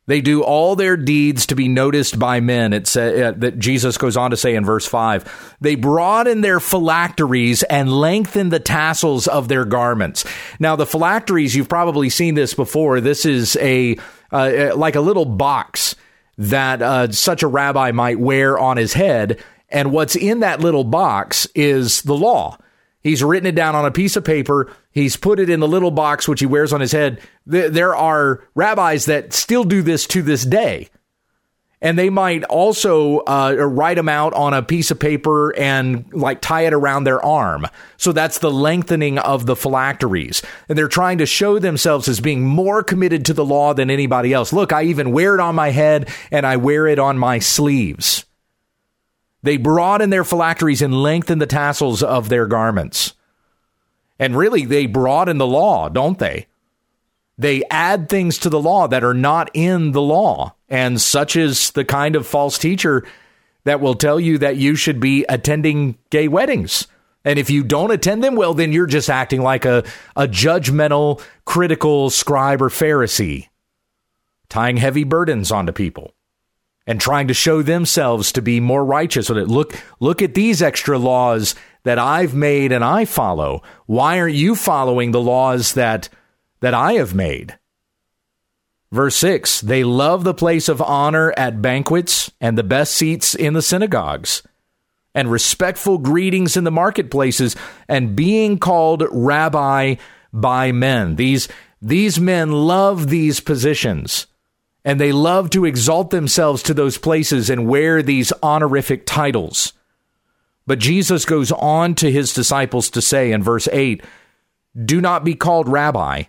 They 0.10 0.22
do 0.22 0.42
all 0.42 0.76
their 0.76 0.98
deeds 0.98 1.46
to 1.46 1.56
be 1.56 1.68
noticed 1.68 2.18
by 2.18 2.40
men. 2.40 2.74
It 2.74 2.88
say, 2.88 3.22
uh, 3.22 3.32
that 3.34 3.60
Jesus 3.60 3.96
goes 4.00 4.18
on 4.18 4.32
to 4.32 4.38
say 4.38 4.56
in 4.56 4.66
verse 4.66 4.88
5. 4.88 5.58
They 5.62 5.76
broaden 5.76 6.42
their 6.42 6.60
phylacteries 6.60 7.62
and 7.62 7.94
lengthen 7.94 8.50
the 8.50 8.60
tassels 8.60 9.28
of 9.28 9.50
their 9.50 9.66
garments. 9.66 10.26
Now, 10.60 10.76
the 10.76 10.88
phylacteries, 10.88 11.56
you've 11.56 11.70
probably 11.70 12.10
seen 12.10 12.34
this 12.34 12.56
before. 12.56 13.02
This 13.02 13.24
is 13.24 13.56
a 13.58 13.98
uh, 14.32 14.36
uh, 14.72 14.76
like 14.76 14.96
a 14.96 15.02
little 15.02 15.26
box 15.26 15.96
that 16.38 16.82
uh, 16.82 17.12
such 17.12 17.44
a 17.44 17.48
rabbi 17.48 17.92
might 17.92 18.20
wear 18.20 18.58
on 18.58 18.78
his 18.78 18.94
head. 18.94 19.44
And 19.70 19.92
what's 19.92 20.16
in 20.16 20.40
that 20.40 20.62
little 20.62 20.84
box 20.84 21.48
is 21.54 22.02
the 22.04 22.16
law. 22.16 22.58
He's 23.02 23.24
written 23.24 23.48
it 23.48 23.56
down 23.56 23.76
on 23.76 23.86
a 23.86 23.92
piece 23.92 24.16
of 24.16 24.26
paper. 24.26 24.72
He's 24.92 25.16
put 25.16 25.40
it 25.40 25.50
in 25.50 25.60
the 25.60 25.68
little 25.68 25.92
box 25.92 26.28
which 26.28 26.40
he 26.40 26.46
wears 26.46 26.74
on 26.74 26.82
his 26.82 26.92
head. 26.92 27.22
There 27.46 27.96
are 27.96 28.44
rabbis 28.56 29.06
that 29.06 29.34
still 29.34 29.64
do 29.64 29.82
this 29.82 30.06
to 30.08 30.22
this 30.22 30.46
day 30.46 30.90
and 31.82 31.98
they 31.98 32.10
might 32.10 32.44
also 32.46 33.20
uh, 33.20 33.56
write 33.58 33.96
them 33.96 34.10
out 34.10 34.34
on 34.34 34.54
a 34.54 34.62
piece 34.62 34.92
of 34.92 35.00
paper 35.00 35.56
and 35.56 36.12
like 36.14 36.42
tie 36.42 36.66
it 36.66 36.74
around 36.74 37.06
their 37.06 37.24
arm. 37.24 37.68
So 37.98 38.12
that's 38.12 38.40
the 38.40 38.52
lengthening 38.52 39.18
of 39.18 39.46
the 39.46 39.56
phylacteries. 39.56 40.42
And 40.68 40.78
they're 40.78 40.90
trying 40.90 41.20
to 41.20 41.26
show 41.26 41.58
themselves 41.58 42.10
as 42.10 42.20
being 42.20 42.44
more 42.44 42.84
committed 42.84 43.26
to 43.26 43.34
the 43.34 43.46
law 43.46 43.74
than 43.74 43.90
anybody 43.90 44.34
else. 44.34 44.52
Look, 44.52 44.74
I 44.74 44.84
even 44.84 45.14
wear 45.14 45.36
it 45.36 45.40
on 45.40 45.56
my 45.56 45.70
head 45.70 46.10
and 46.32 46.46
I 46.46 46.58
wear 46.58 46.86
it 46.86 47.00
on 47.00 47.18
my 47.18 47.40
sleeves. 47.40 48.26
They 49.42 49.56
broaden 49.56 50.10
their 50.10 50.26
phylacteries 50.26 50.82
and 50.82 51.02
lengthen 51.02 51.40
the 51.40 51.48
tassels 51.48 52.04
of 52.04 52.28
their 52.28 52.46
garments. 52.46 53.14
And 54.20 54.36
really, 54.36 54.66
they 54.66 54.86
broaden 54.86 55.38
the 55.38 55.48
law, 55.48 55.88
don't 55.88 56.20
they? 56.20 56.48
They 57.38 57.64
add 57.72 58.10
things 58.10 58.38
to 58.40 58.50
the 58.50 58.60
law 58.60 58.90
that 58.90 59.02
are 59.02 59.14
not 59.14 59.50
in 59.54 59.94
the 59.94 60.02
law. 60.02 60.56
And 60.70 61.00
such 61.02 61.36
is 61.36 61.72
the 61.72 61.86
kind 61.86 62.16
of 62.16 62.28
false 62.28 62.58
teacher 62.58 63.06
that 63.64 63.82
will 63.82 63.96
tell 63.96 64.20
you 64.20 64.38
that 64.38 64.58
you 64.58 64.76
should 64.76 65.00
be 65.00 65.26
attending 65.28 65.98
gay 66.10 66.28
weddings. 66.28 66.88
And 67.26 67.38
if 67.38 67.50
you 67.50 67.64
don't 67.64 67.92
attend 67.92 68.24
them, 68.24 68.36
well, 68.36 68.54
then 68.54 68.72
you're 68.72 68.86
just 68.86 69.10
acting 69.10 69.42
like 69.42 69.66
a, 69.66 69.84
a 70.16 70.28
judgmental, 70.28 71.22
critical 71.46 72.10
scribe 72.10 72.62
or 72.62 72.70
Pharisee, 72.70 73.50
tying 74.48 74.78
heavy 74.78 75.04
burdens 75.04 75.52
onto 75.52 75.74
people 75.74 76.14
and 76.88 77.02
trying 77.02 77.28
to 77.28 77.34
show 77.34 77.62
themselves 77.62 78.32
to 78.32 78.42
be 78.42 78.60
more 78.60 78.86
righteous. 78.86 79.30
Look, 79.30 79.76
look 80.00 80.22
at 80.22 80.34
these 80.34 80.62
extra 80.62 80.98
laws 80.98 81.56
that 81.84 82.00
I've 82.00 82.34
made 82.34 82.72
and 82.72 82.84
I 82.84 83.06
follow. 83.06 83.64
Why 83.86 84.20
aren't 84.20 84.36
you 84.36 84.56
following 84.56 85.12
the 85.12 85.22
laws 85.22 85.74
that 85.74 86.10
that 86.60 86.74
I 86.74 86.94
have 86.94 87.14
made. 87.14 87.58
Verse 88.92 89.16
6 89.18 89.62
They 89.62 89.84
love 89.84 90.24
the 90.24 90.34
place 90.34 90.70
of 90.70 90.82
honor 90.82 91.34
at 91.38 91.62
banquets 91.62 92.32
and 92.42 92.58
the 92.58 92.64
best 92.64 92.94
seats 92.94 93.36
in 93.36 93.54
the 93.54 93.62
synagogues 93.62 94.44
and 95.16 95.32
respectful 95.32 95.98
greetings 95.98 96.56
in 96.56 96.64
the 96.64 96.72
marketplaces 96.72 97.56
and 97.88 98.16
being 98.16 98.58
called 98.58 99.04
rabbi 99.12 99.96
by 100.32 100.72
men. 100.72 101.16
These, 101.16 101.48
these 101.82 102.20
men 102.20 102.52
love 102.52 103.10
these 103.10 103.40
positions 103.40 104.28
and 104.86 105.00
they 105.00 105.12
love 105.12 105.50
to 105.52 105.66
exalt 105.66 106.10
themselves 106.10 106.64
to 106.64 106.74
those 106.74 106.98
places 106.98 107.50
and 107.50 107.68
wear 107.68 108.02
these 108.02 108.32
honorific 108.42 109.06
titles. 109.06 109.74
But 110.66 110.80
Jesus 110.80 111.26
goes 111.26 111.52
on 111.52 111.96
to 111.96 112.12
his 112.12 112.34
disciples 112.34 112.90
to 112.92 113.02
say 113.02 113.32
in 113.32 113.44
verse 113.44 113.68
8, 113.72 114.04
Do 114.86 115.02
not 115.02 115.24
be 115.24 115.36
called 115.36 115.68
rabbi, 115.68 116.24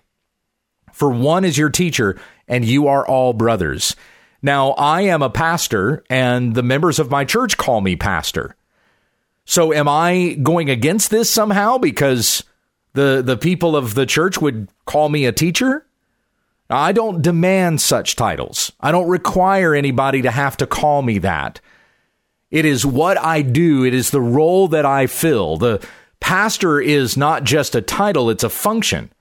for 0.93 1.11
one 1.11 1.45
is 1.45 1.59
your 1.59 1.71
teacher, 1.71 2.19
and 2.51 2.65
you 2.65 2.89
are 2.89 3.07
all 3.07 3.33
brothers. 3.33 3.97
Now, 4.43 4.73
I 4.73 5.03
am 5.03 5.23
a 5.23 5.31
pastor, 5.31 6.05
and 6.11 6.55
the 6.55 6.63
members 6.63 6.99
of 6.99 7.11
my 7.11 7.25
church 7.25 7.57
call 7.57 7.81
me 7.81 7.97
pastor. 7.97 8.57
So, 9.45 9.73
am 9.73 9.89
I 9.89 10.37
going 10.43 10.69
against 10.69 11.11
this 11.11 11.31
somehow 11.31 11.79
because 11.79 12.43
the, 12.93 13.23
the 13.25 13.37
people 13.37 13.77
of 13.77 13.95
the 13.95 14.07
church 14.07 14.41
would 14.41 14.69
call 14.85 15.09
me 15.09 15.25
a 15.25 15.33
teacher? 15.33 15.87
I 16.69 16.93
don't 16.93 17.23
demand 17.23 17.81
such 17.81 18.17
titles. 18.17 18.73
I 18.81 18.93
don't 18.93 19.09
require 19.09 19.75
anybody 19.75 20.23
to 20.23 20.31
have 20.31 20.57
to 20.59 20.67
call 20.67 21.03
me 21.03 21.19
that. 21.19 21.61
It 22.51 22.65
is 22.65 22.85
what 22.85 23.17
I 23.19 23.43
do, 23.43 23.85
it 23.85 23.95
is 23.95 24.11
the 24.11 24.21
role 24.21 24.69
that 24.69 24.85
I 24.85 25.07
fill. 25.07 25.57
The 25.57 25.87
pastor 26.19 26.81
is 26.81 27.17
not 27.17 27.45
just 27.45 27.75
a 27.75 27.81
title, 27.81 28.31
it's 28.31 28.45
a 28.45 28.51
function. 28.51 29.13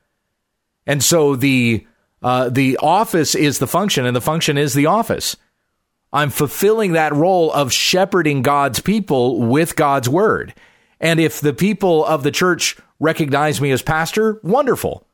And 0.87 1.03
so 1.03 1.35
the 1.35 1.85
uh, 2.21 2.49
the 2.49 2.77
office 2.77 3.35
is 3.35 3.59
the 3.59 3.67
function, 3.67 4.05
and 4.05 4.15
the 4.15 4.21
function 4.21 4.57
is 4.57 4.73
the 4.73 4.85
office. 4.87 5.37
I'm 6.11 6.29
fulfilling 6.29 6.93
that 6.93 7.13
role 7.13 7.51
of 7.51 7.71
shepherding 7.71 8.41
God's 8.41 8.79
people 8.79 9.41
with 9.41 9.75
God's 9.75 10.09
word. 10.09 10.53
And 10.99 11.19
if 11.19 11.39
the 11.39 11.53
people 11.53 12.03
of 12.05 12.23
the 12.23 12.31
church 12.31 12.77
recognize 12.99 13.61
me 13.61 13.71
as 13.71 13.81
pastor, 13.81 14.39
wonderful. 14.43 15.05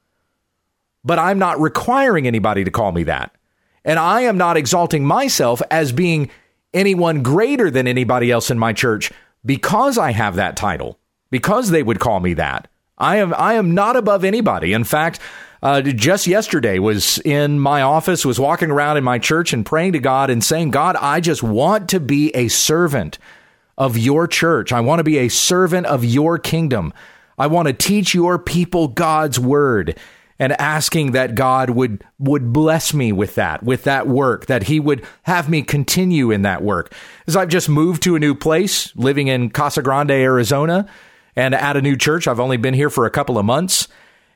But 1.03 1.19
I'm 1.19 1.37
not 1.37 1.59
requiring 1.59 2.25
anybody 2.25 2.63
to 2.63 2.71
call 2.71 2.91
me 2.91 3.03
that. 3.03 3.35
And 3.83 3.99
I 3.99 4.21
am 4.21 4.37
not 4.37 4.57
exalting 4.57 5.05
myself 5.05 5.61
as 5.69 5.91
being 5.91 6.31
anyone 6.73 7.21
greater 7.21 7.69
than 7.69 7.87
anybody 7.87 8.31
else 8.31 8.49
in 8.49 8.57
my 8.57 8.73
church 8.73 9.11
because 9.45 9.97
I 9.97 10.11
have 10.11 10.35
that 10.35 10.57
title, 10.57 10.97
because 11.29 11.69
they 11.69 11.83
would 11.83 11.99
call 11.99 12.19
me 12.19 12.33
that. 12.33 12.67
I 12.97 13.17
am 13.17 13.33
I 13.37 13.53
am 13.53 13.75
not 13.75 13.95
above 13.95 14.23
anybody. 14.23 14.73
In 14.73 14.83
fact, 14.83 15.19
uh, 15.65 15.81
just 15.81 16.27
yesterday 16.27 16.77
was 16.77 17.17
in 17.25 17.59
my 17.59 17.81
office, 17.81 18.23
was 18.23 18.39
walking 18.39 18.69
around 18.69 18.97
in 18.97 19.03
my 19.03 19.17
church 19.17 19.51
and 19.51 19.65
praying 19.65 19.93
to 19.93 19.99
God 19.99 20.29
and 20.29 20.43
saying, 20.43 20.69
God, 20.69 20.95
I 20.95 21.19
just 21.19 21.41
want 21.41 21.89
to 21.89 21.99
be 21.99 22.29
a 22.35 22.49
servant 22.49 23.17
of 23.75 23.97
your 23.97 24.27
church. 24.27 24.71
I 24.71 24.81
want 24.81 24.99
to 24.99 25.03
be 25.03 25.17
a 25.17 25.27
servant 25.27 25.87
of 25.87 26.05
your 26.05 26.37
kingdom. 26.37 26.93
I 27.39 27.47
want 27.47 27.67
to 27.67 27.73
teach 27.73 28.13
your 28.13 28.37
people 28.37 28.89
God's 28.89 29.39
word 29.39 29.97
and 30.37 30.53
asking 30.61 31.13
that 31.13 31.33
God 31.33 31.71
would 31.71 32.03
would 32.19 32.53
bless 32.53 32.93
me 32.93 33.11
with 33.11 33.33
that, 33.33 33.63
with 33.63 33.85
that 33.85 34.07
work, 34.07 34.45
that 34.45 34.63
he 34.63 34.79
would 34.79 35.03
have 35.23 35.49
me 35.49 35.63
continue 35.63 36.29
in 36.29 36.43
that 36.43 36.61
work. 36.61 36.93
As 37.25 37.35
I've 37.35 37.49
just 37.49 37.69
moved 37.69 38.03
to 38.03 38.15
a 38.15 38.19
new 38.19 38.35
place, 38.35 38.95
living 38.95 39.29
in 39.29 39.49
Casa 39.49 39.81
Grande, 39.81 40.11
Arizona, 40.11 40.87
and 41.35 41.55
at 41.55 41.75
a 41.75 41.81
new 41.81 41.97
church. 41.97 42.27
I've 42.27 42.39
only 42.39 42.57
been 42.57 42.75
here 42.75 42.91
for 42.91 43.07
a 43.07 43.11
couple 43.11 43.39
of 43.39 43.45
months. 43.45 43.87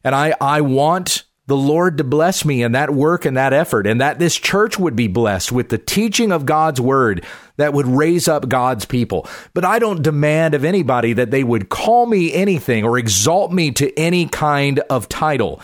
And 0.04 0.16
I, 0.16 0.34
I 0.40 0.62
want 0.62 1.24
the 1.48 1.58
Lord 1.58 1.98
to 1.98 2.04
bless 2.04 2.46
me 2.46 2.62
in 2.62 2.74
that 2.74 2.92
work 2.92 3.26
and 3.26 3.36
that 3.36 3.54
effort, 3.54 3.88
and 3.88 4.00
that 4.00 4.20
this 4.20 4.36
church 4.36 4.78
would 4.78 4.96
be 4.96 5.08
blessed 5.08 5.52
with 5.52 5.70
the 5.70 5.80
teaching 5.80 6.32
of 6.32 6.46
God's 6.46 6.80
word 6.80 7.26
that 7.58 7.74
would 7.74 7.88
raise 7.88 8.28
up 8.28 8.48
God's 8.48 8.86
people. 8.86 9.28
But 9.56 9.66
I 9.66 9.80
don't 9.80 10.04
demand 10.04 10.54
of 10.54 10.64
anybody 10.64 11.12
that 11.14 11.32
they 11.32 11.44
would 11.44 11.70
call 11.70 12.06
me 12.06 12.32
anything 12.34 12.84
or 12.84 13.00
exalt 13.00 13.52
me 13.52 13.72
to 13.72 13.98
any 13.98 14.28
kind 14.28 14.80
of 14.92 15.10
title. 15.10 15.60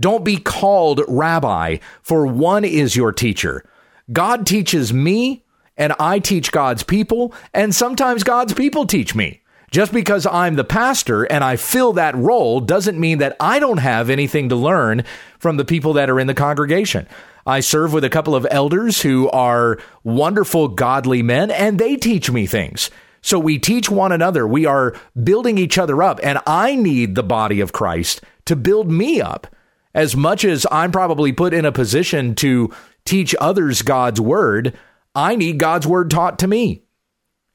Don't 0.00 0.24
be 0.24 0.38
called 0.38 1.02
rabbi, 1.06 1.78
for 2.02 2.26
one 2.26 2.64
is 2.64 2.96
your 2.96 3.12
teacher. 3.12 3.64
God 4.12 4.44
teaches 4.44 4.92
me, 4.92 5.44
and 5.76 5.94
I 6.00 6.18
teach 6.18 6.50
God's 6.50 6.82
people, 6.82 7.32
and 7.54 7.72
sometimes 7.72 8.24
God's 8.24 8.54
people 8.54 8.86
teach 8.86 9.14
me. 9.14 9.41
Just 9.72 9.90
because 9.90 10.26
I'm 10.26 10.56
the 10.56 10.64
pastor 10.64 11.24
and 11.24 11.42
I 11.42 11.56
fill 11.56 11.94
that 11.94 12.14
role 12.14 12.60
doesn't 12.60 13.00
mean 13.00 13.18
that 13.18 13.34
I 13.40 13.58
don't 13.58 13.78
have 13.78 14.10
anything 14.10 14.50
to 14.50 14.54
learn 14.54 15.02
from 15.38 15.56
the 15.56 15.64
people 15.64 15.94
that 15.94 16.10
are 16.10 16.20
in 16.20 16.26
the 16.26 16.34
congregation. 16.34 17.08
I 17.46 17.60
serve 17.60 17.94
with 17.94 18.04
a 18.04 18.10
couple 18.10 18.34
of 18.34 18.46
elders 18.50 19.00
who 19.00 19.30
are 19.30 19.78
wonderful, 20.04 20.68
godly 20.68 21.22
men, 21.22 21.50
and 21.50 21.78
they 21.78 21.96
teach 21.96 22.30
me 22.30 22.46
things. 22.46 22.90
So 23.22 23.38
we 23.38 23.58
teach 23.58 23.88
one 23.88 24.12
another. 24.12 24.46
We 24.46 24.66
are 24.66 24.94
building 25.24 25.56
each 25.56 25.78
other 25.78 26.02
up. 26.02 26.20
And 26.22 26.38
I 26.46 26.76
need 26.76 27.14
the 27.14 27.22
body 27.22 27.60
of 27.60 27.72
Christ 27.72 28.20
to 28.44 28.54
build 28.54 28.90
me 28.90 29.22
up 29.22 29.46
as 29.94 30.14
much 30.14 30.44
as 30.44 30.66
I'm 30.70 30.92
probably 30.92 31.32
put 31.32 31.54
in 31.54 31.64
a 31.64 31.72
position 31.72 32.34
to 32.36 32.70
teach 33.06 33.34
others 33.40 33.80
God's 33.80 34.20
word. 34.20 34.76
I 35.14 35.34
need 35.34 35.58
God's 35.58 35.86
word 35.86 36.10
taught 36.10 36.38
to 36.40 36.46
me 36.46 36.82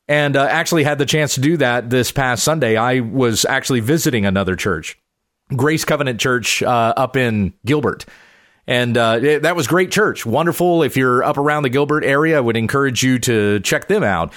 and 0.08 0.36
uh, 0.36 0.46
actually 0.46 0.84
had 0.84 0.98
the 0.98 1.06
chance 1.06 1.36
to 1.36 1.42
do 1.42 1.58
that 1.58 1.90
this 1.90 2.12
past 2.12 2.44
Sunday. 2.44 2.78
I 2.78 3.02
was 3.02 3.46
actually 3.46 3.82
visiting 3.82 4.26
another 4.26 4.56
church, 4.56 4.98
Grace 5.56 5.86
Covenant 5.86 6.20
Church 6.20 6.64
uh, 6.64 6.94
up 6.96 7.18
in 7.18 7.54
Gilbert. 7.66 8.06
And 8.68 8.98
uh, 8.98 9.20
it, 9.22 9.44
that 9.44 9.56
was 9.56 9.66
great 9.68 9.92
church. 9.92 10.26
Wonderful. 10.26 10.84
If 10.84 10.98
you're 10.98 11.24
up 11.24 11.38
around 11.38 11.64
the 11.64 11.70
Gilbert 11.70 12.04
area, 12.04 12.38
I 12.38 12.42
would 12.42 12.58
encourage 12.58 13.02
you 13.02 13.18
to 13.20 13.62
check 13.62 13.88
them 13.88 14.04
out. 14.04 14.34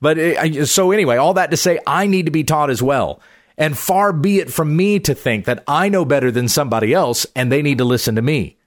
But 0.00 0.18
it, 0.18 0.66
so, 0.66 0.90
anyway, 0.90 1.16
all 1.16 1.34
that 1.34 1.50
to 1.50 1.56
say, 1.56 1.78
I 1.86 2.06
need 2.06 2.26
to 2.26 2.32
be 2.32 2.44
taught 2.44 2.70
as 2.70 2.82
well. 2.82 3.20
And 3.56 3.76
far 3.76 4.12
be 4.12 4.40
it 4.40 4.52
from 4.52 4.74
me 4.74 4.98
to 5.00 5.14
think 5.14 5.44
that 5.44 5.62
I 5.68 5.88
know 5.88 6.04
better 6.04 6.30
than 6.30 6.48
somebody 6.48 6.92
else 6.92 7.26
and 7.36 7.52
they 7.52 7.62
need 7.62 7.78
to 7.78 7.84
listen 7.84 8.16
to 8.16 8.22
me. 8.22 8.58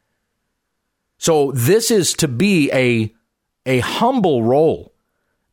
So, 1.17 1.51
this 1.51 1.89
is 1.91 2.13
to 2.15 2.27
be 2.27 2.71
a, 2.71 3.13
a 3.65 3.79
humble 3.79 4.43
role 4.43 4.93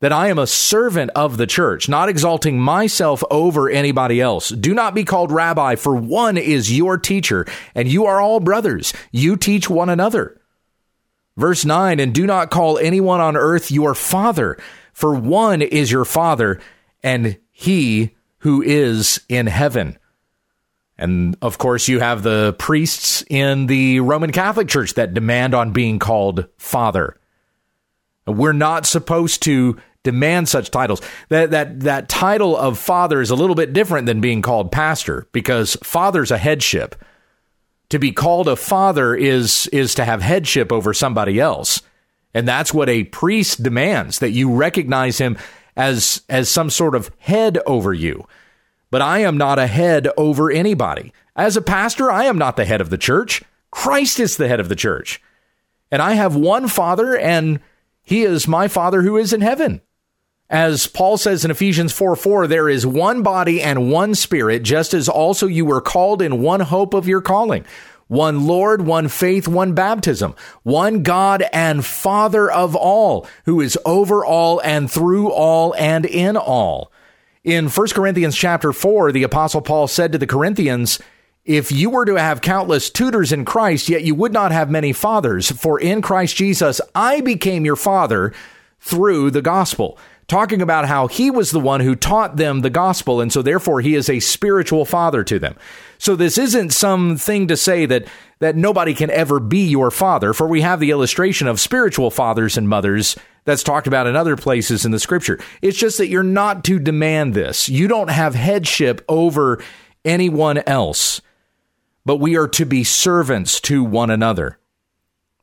that 0.04 0.12
I 0.12 0.28
am 0.28 0.38
a 0.38 0.46
servant 0.46 1.10
of 1.16 1.38
the 1.38 1.46
church, 1.46 1.88
not 1.88 2.10
exalting 2.10 2.60
myself 2.60 3.24
over 3.30 3.70
anybody 3.70 4.20
else. 4.20 4.50
Do 4.50 4.74
not 4.74 4.94
be 4.94 5.02
called 5.02 5.32
rabbi, 5.32 5.76
for 5.76 5.96
one 5.96 6.36
is 6.36 6.76
your 6.76 6.98
teacher, 6.98 7.46
and 7.74 7.88
you 7.88 8.04
are 8.04 8.20
all 8.20 8.38
brothers. 8.38 8.92
You 9.12 9.38
teach 9.38 9.70
one 9.70 9.88
another. 9.88 10.38
Verse 11.38 11.64
9, 11.64 12.00
and 12.00 12.12
do 12.14 12.26
not 12.26 12.50
call 12.50 12.76
anyone 12.76 13.22
on 13.22 13.34
earth 13.34 13.70
your 13.70 13.94
father, 13.94 14.58
for 14.92 15.14
one 15.14 15.62
is 15.62 15.90
your 15.90 16.04
father, 16.04 16.60
and 17.02 17.38
he 17.50 18.14
who 18.40 18.60
is 18.60 19.22
in 19.30 19.46
heaven. 19.46 19.96
And 20.98 21.34
of 21.40 21.56
course, 21.56 21.88
you 21.88 22.00
have 22.00 22.22
the 22.22 22.54
priests 22.58 23.24
in 23.30 23.68
the 23.68 24.00
Roman 24.00 24.32
Catholic 24.32 24.68
Church 24.68 24.92
that 24.96 25.14
demand 25.14 25.54
on 25.54 25.72
being 25.72 25.98
called 25.98 26.46
father. 26.58 27.18
We're 28.26 28.52
not 28.52 28.84
supposed 28.84 29.42
to 29.44 29.78
demand 30.04 30.48
such 30.48 30.70
titles. 30.70 31.02
That 31.30 31.50
that 31.50 31.80
that 31.80 32.08
title 32.08 32.56
of 32.56 32.78
father 32.78 33.20
is 33.20 33.30
a 33.30 33.34
little 33.34 33.56
bit 33.56 33.72
different 33.72 34.06
than 34.06 34.20
being 34.20 34.42
called 34.42 34.70
pastor 34.70 35.26
because 35.32 35.76
father's 35.82 36.30
a 36.30 36.38
headship. 36.38 36.94
To 37.90 37.98
be 37.98 38.12
called 38.12 38.46
a 38.46 38.56
father 38.56 39.16
is 39.16 39.66
is 39.68 39.96
to 39.96 40.04
have 40.04 40.22
headship 40.22 40.70
over 40.70 40.94
somebody 40.94 41.40
else. 41.40 41.82
And 42.32 42.46
that's 42.46 42.74
what 42.74 42.88
a 42.88 43.04
priest 43.04 43.62
demands 43.62 44.20
that 44.20 44.30
you 44.30 44.54
recognize 44.54 45.18
him 45.18 45.36
as 45.76 46.22
as 46.28 46.48
some 46.48 46.70
sort 46.70 46.94
of 46.94 47.10
head 47.18 47.58
over 47.66 47.92
you. 47.92 48.26
But 48.90 49.02
I 49.02 49.20
am 49.20 49.36
not 49.36 49.58
a 49.58 49.66
head 49.66 50.08
over 50.16 50.50
anybody. 50.50 51.12
As 51.34 51.56
a 51.56 51.62
pastor, 51.62 52.12
I 52.12 52.24
am 52.24 52.38
not 52.38 52.56
the 52.56 52.64
head 52.64 52.80
of 52.80 52.90
the 52.90 52.98
church. 52.98 53.42
Christ 53.70 54.20
is 54.20 54.36
the 54.36 54.46
head 54.46 54.60
of 54.60 54.68
the 54.68 54.76
church. 54.76 55.20
And 55.90 56.00
I 56.00 56.12
have 56.12 56.36
one 56.36 56.68
father 56.68 57.16
and 57.16 57.60
he 58.04 58.22
is 58.22 58.46
my 58.46 58.68
father 58.68 59.02
who 59.02 59.16
is 59.16 59.32
in 59.32 59.40
heaven. 59.40 59.80
As 60.50 60.86
Paul 60.86 61.16
says 61.16 61.44
in 61.44 61.50
Ephesians 61.50 61.92
4 61.92 62.16
4, 62.16 62.46
there 62.46 62.68
is 62.68 62.86
one 62.86 63.22
body 63.22 63.62
and 63.62 63.90
one 63.90 64.14
spirit, 64.14 64.62
just 64.62 64.92
as 64.92 65.08
also 65.08 65.46
you 65.46 65.64
were 65.64 65.80
called 65.80 66.20
in 66.20 66.42
one 66.42 66.60
hope 66.60 66.92
of 66.92 67.08
your 67.08 67.22
calling. 67.22 67.64
One 68.08 68.46
Lord, 68.46 68.82
one 68.82 69.08
faith, 69.08 69.48
one 69.48 69.72
baptism, 69.72 70.34
one 70.62 71.02
God 71.02 71.42
and 71.54 71.84
Father 71.84 72.50
of 72.50 72.76
all, 72.76 73.26
who 73.46 73.62
is 73.62 73.78
over 73.86 74.24
all 74.24 74.60
and 74.60 74.90
through 74.90 75.30
all 75.30 75.74
and 75.76 76.04
in 76.04 76.36
all. 76.36 76.92
In 77.42 77.68
1 77.68 77.88
Corinthians 77.88 78.36
chapter 78.36 78.72
4, 78.72 79.12
the 79.12 79.22
apostle 79.22 79.62
Paul 79.62 79.88
said 79.88 80.12
to 80.12 80.18
the 80.18 80.26
Corinthians, 80.26 81.00
if 81.46 81.72
you 81.72 81.90
were 81.90 82.06
to 82.06 82.14
have 82.14 82.40
countless 82.40 82.90
tutors 82.90 83.32
in 83.32 83.44
Christ, 83.44 83.88
yet 83.88 84.02
you 84.02 84.14
would 84.14 84.32
not 84.32 84.52
have 84.52 84.70
many 84.70 84.92
fathers, 84.92 85.50
for 85.50 85.80
in 85.80 86.02
Christ 86.02 86.36
Jesus 86.36 86.80
I 86.94 87.22
became 87.22 87.64
your 87.64 87.76
father 87.76 88.32
through 88.80 89.30
the 89.30 89.42
gospel 89.42 89.98
talking 90.28 90.62
about 90.62 90.86
how 90.86 91.06
he 91.06 91.30
was 91.30 91.50
the 91.50 91.60
one 91.60 91.80
who 91.80 91.94
taught 91.94 92.36
them 92.36 92.60
the 92.60 92.70
gospel, 92.70 93.20
and 93.20 93.32
so 93.32 93.42
therefore 93.42 93.80
he 93.80 93.94
is 93.94 94.08
a 94.08 94.20
spiritual 94.20 94.84
father 94.84 95.24
to 95.24 95.38
them. 95.38 95.56
So 95.98 96.16
this 96.16 96.38
isn't 96.38 96.70
something 96.70 97.48
to 97.48 97.56
say 97.56 97.86
that 97.86 98.06
that 98.40 98.56
nobody 98.56 98.92
can 98.94 99.10
ever 99.10 99.40
be 99.40 99.66
your 99.66 99.90
father, 99.90 100.32
for 100.34 100.46
we 100.46 100.60
have 100.60 100.80
the 100.80 100.90
illustration 100.90 101.46
of 101.46 101.60
spiritual 101.60 102.10
fathers 102.10 102.58
and 102.58 102.68
mothers 102.68 103.16
that's 103.44 103.62
talked 103.62 103.86
about 103.86 104.06
in 104.06 104.16
other 104.16 104.36
places 104.36 104.84
in 104.84 104.90
the 104.90 104.98
scripture. 104.98 105.38
It's 105.62 105.78
just 105.78 105.98
that 105.98 106.08
you're 106.08 106.22
not 106.22 106.64
to 106.64 106.78
demand 106.78 107.34
this. 107.34 107.68
You 107.68 107.88
don't 107.88 108.10
have 108.10 108.34
headship 108.34 109.04
over 109.08 109.62
anyone 110.04 110.58
else, 110.66 111.20
but 112.04 112.16
we 112.16 112.36
are 112.36 112.48
to 112.48 112.66
be 112.66 112.84
servants 112.84 113.60
to 113.62 113.84
one 113.84 114.10
another. 114.10 114.58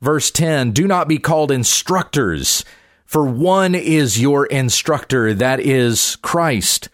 Verse 0.01 0.31
10 0.31 0.71
Do 0.71 0.87
not 0.87 1.07
be 1.07 1.17
called 1.17 1.51
instructors, 1.51 2.65
for 3.11 3.25
one 3.25 3.75
is 3.75 4.21
your 4.21 4.45
instructor, 4.45 5.33
that 5.33 5.59
is 5.59 6.15
Christ. 6.21 6.87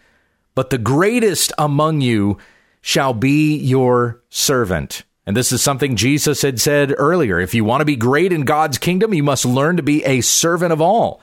But 0.56 0.70
the 0.70 0.76
greatest 0.76 1.52
among 1.56 2.00
you 2.00 2.38
shall 2.80 3.14
be 3.14 3.56
your 3.56 4.20
servant. 4.28 5.04
And 5.26 5.36
this 5.36 5.52
is 5.52 5.62
something 5.62 5.94
Jesus 5.94 6.42
had 6.42 6.60
said 6.60 6.92
earlier. 6.98 7.38
If 7.38 7.54
you 7.54 7.62
want 7.62 7.82
to 7.82 7.84
be 7.84 7.94
great 7.94 8.32
in 8.32 8.44
God's 8.44 8.78
kingdom, 8.78 9.14
you 9.14 9.22
must 9.22 9.44
learn 9.44 9.76
to 9.76 9.82
be 9.84 10.04
a 10.04 10.20
servant 10.20 10.72
of 10.72 10.80
all. 10.80 11.20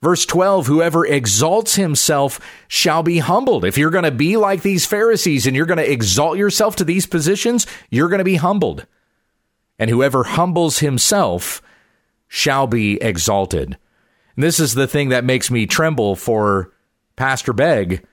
Verse 0.00 0.24
12, 0.24 0.66
whoever 0.66 1.04
exalts 1.04 1.74
himself 1.74 2.40
shall 2.68 3.02
be 3.02 3.18
humbled. 3.18 3.66
If 3.66 3.76
you're 3.76 3.90
going 3.90 4.04
to 4.04 4.10
be 4.10 4.38
like 4.38 4.62
these 4.62 4.86
Pharisees 4.86 5.46
and 5.46 5.54
you're 5.54 5.66
going 5.66 5.76
to 5.76 5.92
exalt 5.92 6.38
yourself 6.38 6.76
to 6.76 6.84
these 6.84 7.04
positions, 7.04 7.66
you're 7.90 8.08
going 8.08 8.16
to 8.16 8.24
be 8.24 8.36
humbled. 8.36 8.86
And 9.78 9.90
whoever 9.90 10.24
humbles 10.24 10.78
himself 10.78 11.60
shall 12.28 12.66
be 12.66 12.94
exalted. 13.02 13.76
And 14.36 14.42
this 14.42 14.60
is 14.60 14.74
the 14.74 14.86
thing 14.86 15.10
that 15.10 15.24
makes 15.24 15.50
me 15.50 15.66
tremble 15.66 16.16
for 16.16 16.72
Pastor 17.16 17.52
Begg 17.52 18.04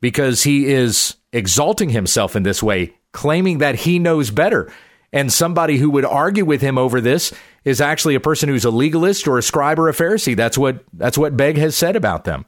because 0.00 0.42
he 0.42 0.66
is 0.66 1.16
exalting 1.32 1.88
himself 1.90 2.36
in 2.36 2.42
this 2.42 2.62
way 2.62 2.94
claiming 3.12 3.58
that 3.58 3.76
he 3.76 3.98
knows 3.98 4.30
better. 4.30 4.70
And 5.12 5.32
somebody 5.32 5.78
who 5.78 5.88
would 5.90 6.04
argue 6.04 6.44
with 6.44 6.60
him 6.60 6.76
over 6.76 7.00
this 7.00 7.32
is 7.64 7.80
actually 7.80 8.16
a 8.16 8.20
person 8.20 8.48
who's 8.48 8.64
a 8.64 8.70
legalist 8.70 9.26
or 9.26 9.38
a 9.38 9.42
scribe 9.42 9.78
or 9.78 9.88
a 9.88 9.94
Pharisee. 9.94 10.36
That's 10.36 10.58
what 10.58 10.84
that's 10.92 11.16
what 11.16 11.36
Begg 11.36 11.56
has 11.56 11.76
said 11.76 11.96
about 11.96 12.24
them. 12.24 12.44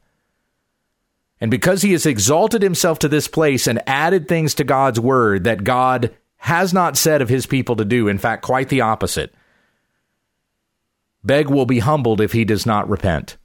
And 1.40 1.50
because 1.50 1.82
he 1.82 1.92
has 1.92 2.06
exalted 2.06 2.62
himself 2.62 2.98
to 3.00 3.08
this 3.08 3.28
place 3.28 3.66
and 3.66 3.82
added 3.86 4.26
things 4.26 4.54
to 4.54 4.64
God's 4.64 4.98
word 4.98 5.44
that 5.44 5.64
God 5.64 6.14
has 6.38 6.72
not 6.72 6.96
said 6.96 7.22
of 7.22 7.28
his 7.28 7.46
people 7.46 7.76
to 7.76 7.84
do, 7.84 8.08
in 8.08 8.18
fact, 8.18 8.42
quite 8.42 8.68
the 8.68 8.80
opposite, 8.80 9.32
Begg 11.26 11.50
will 11.50 11.66
be 11.66 11.80
humbled 11.80 12.20
if 12.20 12.32
he 12.32 12.44
does 12.44 12.64
not 12.64 12.88
repent. 12.88 13.36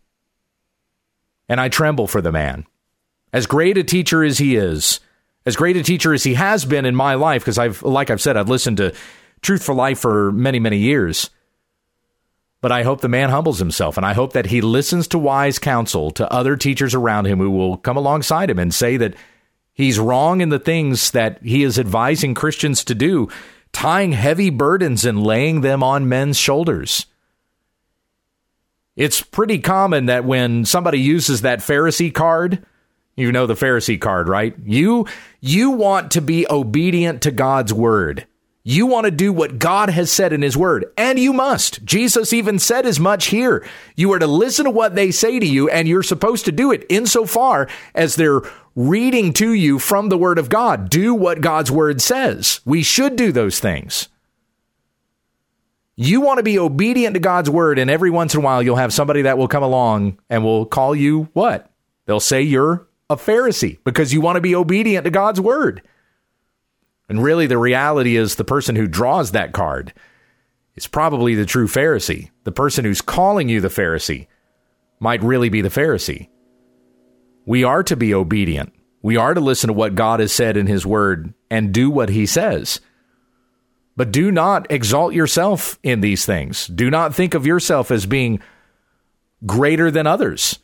And 1.49 1.59
I 1.59 1.67
tremble 1.67 2.07
for 2.07 2.21
the 2.21 2.31
man. 2.31 2.65
As 3.33 3.47
great 3.47 3.77
a 3.77 3.83
teacher 3.83 4.23
as 4.23 4.37
he 4.37 4.55
is, 4.55 4.99
as 5.45 5.55
great 5.55 5.77
a 5.77 5.83
teacher 5.83 6.13
as 6.13 6.23
he 6.23 6.35
has 6.35 6.65
been 6.65 6.85
in 6.85 6.95
my 6.95 7.15
life, 7.15 7.41
because 7.41 7.57
I've, 7.57 7.81
like 7.81 8.09
I've 8.09 8.21
said, 8.21 8.37
I've 8.37 8.49
listened 8.49 8.77
to 8.77 8.93
Truth 9.41 9.63
for 9.63 9.73
Life 9.73 9.99
for 9.99 10.31
many, 10.31 10.59
many 10.59 10.77
years. 10.77 11.29
But 12.61 12.71
I 12.71 12.83
hope 12.83 13.01
the 13.01 13.09
man 13.09 13.29
humbles 13.29 13.57
himself, 13.57 13.97
and 13.97 14.05
I 14.05 14.13
hope 14.13 14.33
that 14.33 14.45
he 14.45 14.61
listens 14.61 15.07
to 15.07 15.17
wise 15.17 15.57
counsel 15.57 16.11
to 16.11 16.31
other 16.31 16.55
teachers 16.55 16.93
around 16.93 17.25
him 17.25 17.39
who 17.39 17.49
will 17.49 17.77
come 17.77 17.97
alongside 17.97 18.51
him 18.51 18.59
and 18.59 18.71
say 18.71 18.97
that 18.97 19.15
he's 19.73 19.97
wrong 19.97 20.41
in 20.41 20.49
the 20.49 20.59
things 20.59 21.09
that 21.11 21.41
he 21.41 21.63
is 21.63 21.79
advising 21.79 22.35
Christians 22.35 22.83
to 22.83 22.93
do, 22.93 23.29
tying 23.73 24.11
heavy 24.11 24.51
burdens 24.51 25.05
and 25.05 25.23
laying 25.23 25.61
them 25.61 25.81
on 25.81 26.07
men's 26.07 26.37
shoulders. 26.37 27.07
It's 28.95 29.21
pretty 29.21 29.59
common 29.59 30.07
that 30.07 30.25
when 30.25 30.65
somebody 30.65 30.99
uses 30.99 31.41
that 31.41 31.59
Pharisee 31.59 32.13
card, 32.13 32.65
you 33.15 33.31
know 33.31 33.47
the 33.47 33.53
Pharisee 33.53 33.99
card, 33.99 34.27
right? 34.27 34.55
You 34.63 35.07
you 35.39 35.71
want 35.71 36.11
to 36.11 36.21
be 36.21 36.45
obedient 36.49 37.21
to 37.23 37.31
God's 37.31 37.73
word. 37.73 38.27
You 38.63 38.85
want 38.85 39.05
to 39.05 39.11
do 39.11 39.33
what 39.33 39.57
God 39.57 39.89
has 39.89 40.11
said 40.11 40.33
in 40.33 40.43
his 40.43 40.55
word, 40.55 40.85
and 40.95 41.17
you 41.17 41.33
must. 41.33 41.83
Jesus 41.83 42.31
even 42.31 42.59
said 42.59 42.85
as 42.85 42.99
much 42.99 43.27
here. 43.27 43.65
You 43.95 44.11
are 44.13 44.19
to 44.19 44.27
listen 44.27 44.65
to 44.65 44.71
what 44.71 44.93
they 44.93 45.09
say 45.09 45.39
to 45.39 45.45
you, 45.47 45.67
and 45.67 45.87
you're 45.87 46.03
supposed 46.03 46.45
to 46.45 46.51
do 46.51 46.71
it 46.71 46.85
insofar 46.87 47.67
as 47.95 48.15
they're 48.15 48.41
reading 48.75 49.33
to 49.33 49.51
you 49.53 49.79
from 49.79 50.09
the 50.09 50.17
word 50.17 50.37
of 50.37 50.49
God. 50.49 50.89
Do 50.89 51.15
what 51.15 51.41
God's 51.41 51.71
word 51.71 52.01
says. 52.01 52.61
We 52.63 52.83
should 52.83 53.15
do 53.15 53.31
those 53.31 53.59
things. 53.59 54.09
You 56.03 56.19
want 56.19 56.37
to 56.37 56.43
be 56.43 56.57
obedient 56.57 57.13
to 57.13 57.19
God's 57.19 57.47
word, 57.47 57.77
and 57.77 57.87
every 57.87 58.09
once 58.09 58.33
in 58.33 58.39
a 58.39 58.43
while 58.43 58.63
you'll 58.63 58.75
have 58.75 58.91
somebody 58.91 59.21
that 59.21 59.37
will 59.37 59.47
come 59.47 59.61
along 59.61 60.17
and 60.31 60.43
will 60.43 60.65
call 60.65 60.95
you 60.95 61.29
what? 61.33 61.69
They'll 62.07 62.19
say 62.19 62.41
you're 62.41 62.87
a 63.07 63.15
Pharisee 63.15 63.77
because 63.83 64.11
you 64.11 64.19
want 64.19 64.37
to 64.37 64.41
be 64.41 64.55
obedient 64.55 65.05
to 65.05 65.11
God's 65.11 65.39
word. 65.39 65.83
And 67.07 67.21
really, 67.21 67.45
the 67.45 67.59
reality 67.59 68.15
is 68.15 68.33
the 68.33 68.43
person 68.43 68.75
who 68.75 68.87
draws 68.87 69.31
that 69.31 69.51
card 69.51 69.93
is 70.73 70.87
probably 70.87 71.35
the 71.35 71.45
true 71.45 71.67
Pharisee. 71.67 72.31
The 72.45 72.51
person 72.51 72.83
who's 72.83 73.01
calling 73.01 73.47
you 73.47 73.61
the 73.61 73.67
Pharisee 73.67 74.25
might 74.99 75.21
really 75.21 75.49
be 75.49 75.61
the 75.61 75.69
Pharisee. 75.69 76.29
We 77.45 77.63
are 77.63 77.83
to 77.83 77.95
be 77.95 78.11
obedient. 78.11 78.73
We 79.03 79.17
are 79.17 79.35
to 79.35 79.39
listen 79.39 79.67
to 79.67 79.73
what 79.73 79.93
God 79.93 80.19
has 80.19 80.31
said 80.31 80.57
in 80.57 80.65
His 80.65 80.83
Word 80.83 81.35
and 81.51 81.71
do 81.71 81.91
what 81.91 82.09
He 82.09 82.25
says. 82.25 82.81
But 84.01 84.11
do 84.11 84.31
not 84.31 84.71
exalt 84.71 85.13
yourself 85.13 85.77
in 85.83 86.01
these 86.01 86.25
things. 86.25 86.65
Do 86.65 86.89
not 86.89 87.13
think 87.13 87.35
of 87.35 87.45
yourself 87.45 87.91
as 87.91 88.07
being 88.07 88.41
greater 89.45 89.91
than 89.91 90.07
others 90.07 90.57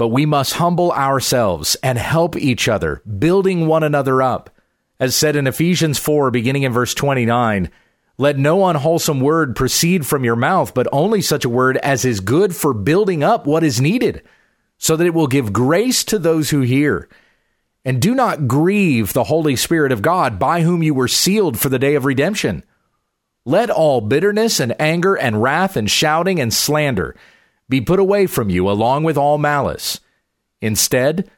but 0.00 0.08
we 0.08 0.24
must 0.24 0.54
humble 0.54 0.92
ourselves 0.92 1.76
and 1.82 1.98
help 1.98 2.34
each 2.34 2.68
other, 2.68 3.02
building 3.18 3.66
one 3.66 3.82
another 3.82 4.22
up. 4.22 4.48
As 4.98 5.14
said 5.14 5.36
in 5.36 5.46
Ephesians 5.46 5.98
4, 5.98 6.30
beginning 6.30 6.62
in 6.62 6.72
verse 6.72 6.94
29, 6.94 7.70
let 8.16 8.38
no 8.38 8.66
unwholesome 8.66 9.20
word 9.20 9.54
proceed 9.54 10.06
from 10.06 10.24
your 10.24 10.36
mouth, 10.36 10.72
but 10.72 10.88
only 10.90 11.20
such 11.20 11.44
a 11.44 11.50
word 11.50 11.76
as 11.76 12.06
is 12.06 12.20
good 12.20 12.56
for 12.56 12.72
building 12.72 13.22
up 13.22 13.46
what 13.46 13.62
is 13.62 13.78
needed, 13.78 14.22
so 14.78 14.96
that 14.96 15.06
it 15.06 15.12
will 15.12 15.26
give 15.26 15.52
grace 15.52 16.02
to 16.04 16.18
those 16.18 16.48
who 16.48 16.62
hear. 16.62 17.06
And 17.84 18.00
do 18.00 18.14
not 18.14 18.46
grieve 18.46 19.12
the 19.12 19.24
Holy 19.24 19.56
Spirit 19.56 19.92
of 19.92 20.02
God, 20.02 20.38
by 20.38 20.62
whom 20.62 20.82
you 20.82 20.92
were 20.92 21.08
sealed 21.08 21.58
for 21.58 21.68
the 21.68 21.78
day 21.78 21.94
of 21.94 22.04
redemption. 22.04 22.62
Let 23.44 23.70
all 23.70 24.00
bitterness 24.00 24.60
and 24.60 24.78
anger 24.80 25.14
and 25.14 25.42
wrath 25.42 25.76
and 25.76 25.90
shouting 25.90 26.40
and 26.40 26.52
slander 26.52 27.16
be 27.68 27.80
put 27.80 27.98
away 27.98 28.26
from 28.26 28.50
you 28.50 28.68
along 28.68 29.04
with 29.04 29.16
all 29.16 29.38
malice. 29.38 30.00
Instead, 30.60 31.30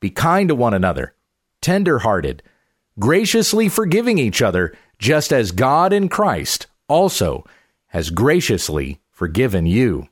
be 0.00 0.10
kind 0.10 0.48
to 0.50 0.54
one 0.54 0.74
another, 0.74 1.14
tender 1.60 1.98
hearted, 2.00 2.42
graciously 2.98 3.68
forgiving 3.68 4.18
each 4.18 4.40
other, 4.40 4.76
just 4.98 5.32
as 5.32 5.50
God 5.50 5.92
in 5.92 6.08
Christ 6.08 6.66
also 6.88 7.44
has 7.88 8.10
graciously 8.10 9.00
forgiven 9.10 9.66
you. 9.66 10.08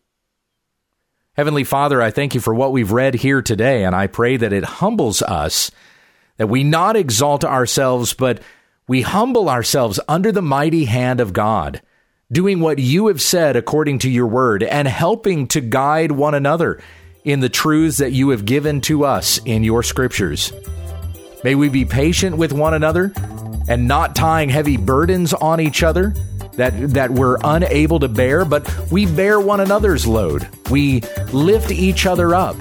Heavenly 1.37 1.65
Father, 1.65 2.01
I 2.01 2.11
thank 2.11 2.35
you 2.35 2.41
for 2.41 2.55
what 2.55 2.73
we've 2.73 2.93
read 2.93 3.13
here 3.13 3.43
today, 3.43 3.85
and 3.85 3.95
I 3.95 4.07
pray 4.07 4.39
that 4.39 4.55
it 4.55 4.65
humbles 4.65 5.21
us, 5.21 5.71
that 6.39 6.47
we 6.47 6.65
not 6.65 6.97
exalt 6.97 7.45
ourselves, 7.45 8.15
but 8.15 8.41
we 8.89 9.03
humble 9.03 9.51
ourselves 9.51 10.01
under 10.09 10.33
the 10.33 10.41
mighty 10.41 10.87
hand 10.87 11.21
of 11.21 11.35
God 11.35 11.83
doing 12.33 12.61
what 12.61 12.79
you 12.79 13.09
have 13.09 13.21
said 13.21 13.55
according 13.55 13.99
to 13.99 14.11
your 14.11 14.27
word, 14.27 14.63
and 14.63 14.89
helping 14.89 15.47
to 15.49 15.61
guide 15.61 16.11
one 16.11 16.35
another 16.35 16.81
in 17.23 17.41
the 17.41 17.51
truths 17.51 17.99
that 17.99 18.13
you 18.13 18.31
have 18.31 18.47
given 18.47 18.81
to 18.81 19.05
us 19.05 19.39
in 19.45 19.63
your 19.63 19.83
scriptures. 19.83 20.55
May 21.45 21.55
we 21.55 21.69
be 21.69 21.85
patient 21.85 22.39
with 22.39 22.53
one 22.53 22.73
another 22.73 23.13
and 23.69 23.87
not 23.87 24.17
tying 24.17 24.49
heavy 24.49 24.79
burdens 24.79 25.35
on 25.35 25.61
each 25.61 25.83
other 25.83 26.15
that, 26.57 26.73
that 26.91 27.11
we're 27.11 27.39
unable 27.45 28.01
to 28.01 28.09
bear, 28.09 28.45
but 28.45 28.71
we 28.91 29.07
bear 29.07 29.41
one 29.41 29.61
another's 29.61 30.07
load. 30.07 30.49
We 30.71 31.03
lift 31.33 31.71
each 31.71 32.07
other 32.07 32.35
up 32.35 32.57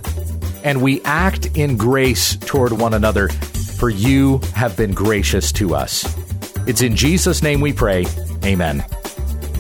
and 0.64 0.82
we 0.82 1.02
act 1.04 1.58
in 1.58 1.78
grace 1.78 2.36
toward 2.38 2.74
one 2.74 2.94
another, 2.94 3.30
for 3.30 3.90
you 3.90 4.40
have 4.54 4.76
been 4.76 4.94
gracious 4.94 5.52
to 5.54 5.76
us. 5.76 6.04
It's 6.68 6.82
in 6.82 6.96
Jesus' 6.96 7.44
name 7.44 7.62
we 7.62 7.72
pray. 7.72 8.06
Amen. 8.44 8.84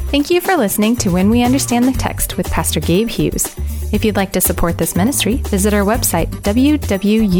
Thank 0.09 0.29
you 0.29 0.41
for 0.41 0.55
listening 0.55 0.95
to 0.97 1.09
When 1.09 1.29
We 1.29 1.43
Understand 1.43 1.85
the 1.85 1.91
Text 1.91 2.37
with 2.37 2.49
Pastor 2.49 2.79
Gabe 2.79 3.09
Hughes. 3.09 3.55
If 3.91 4.03
you'd 4.03 4.15
like 4.15 4.31
to 4.33 4.41
support 4.41 4.77
this 4.77 4.95
ministry, 4.95 5.35
visit 5.35 5.73
our 5.73 5.83
website, 5.83 6.27
wwutt.com, 6.41 7.35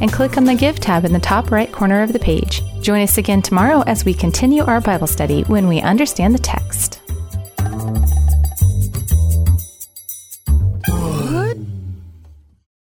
and 0.00 0.12
click 0.12 0.36
on 0.36 0.44
the 0.44 0.54
Give 0.54 0.78
tab 0.80 1.04
in 1.04 1.12
the 1.12 1.20
top 1.20 1.50
right 1.50 1.70
corner 1.70 2.02
of 2.02 2.12
the 2.12 2.18
page. 2.18 2.62
Join 2.80 3.02
us 3.02 3.18
again 3.18 3.42
tomorrow 3.42 3.82
as 3.86 4.04
we 4.04 4.14
continue 4.14 4.64
our 4.64 4.80
Bible 4.80 5.06
study 5.06 5.42
when 5.42 5.68
we 5.68 5.80
understand 5.80 6.34
the 6.34 6.38
text. 6.38 7.00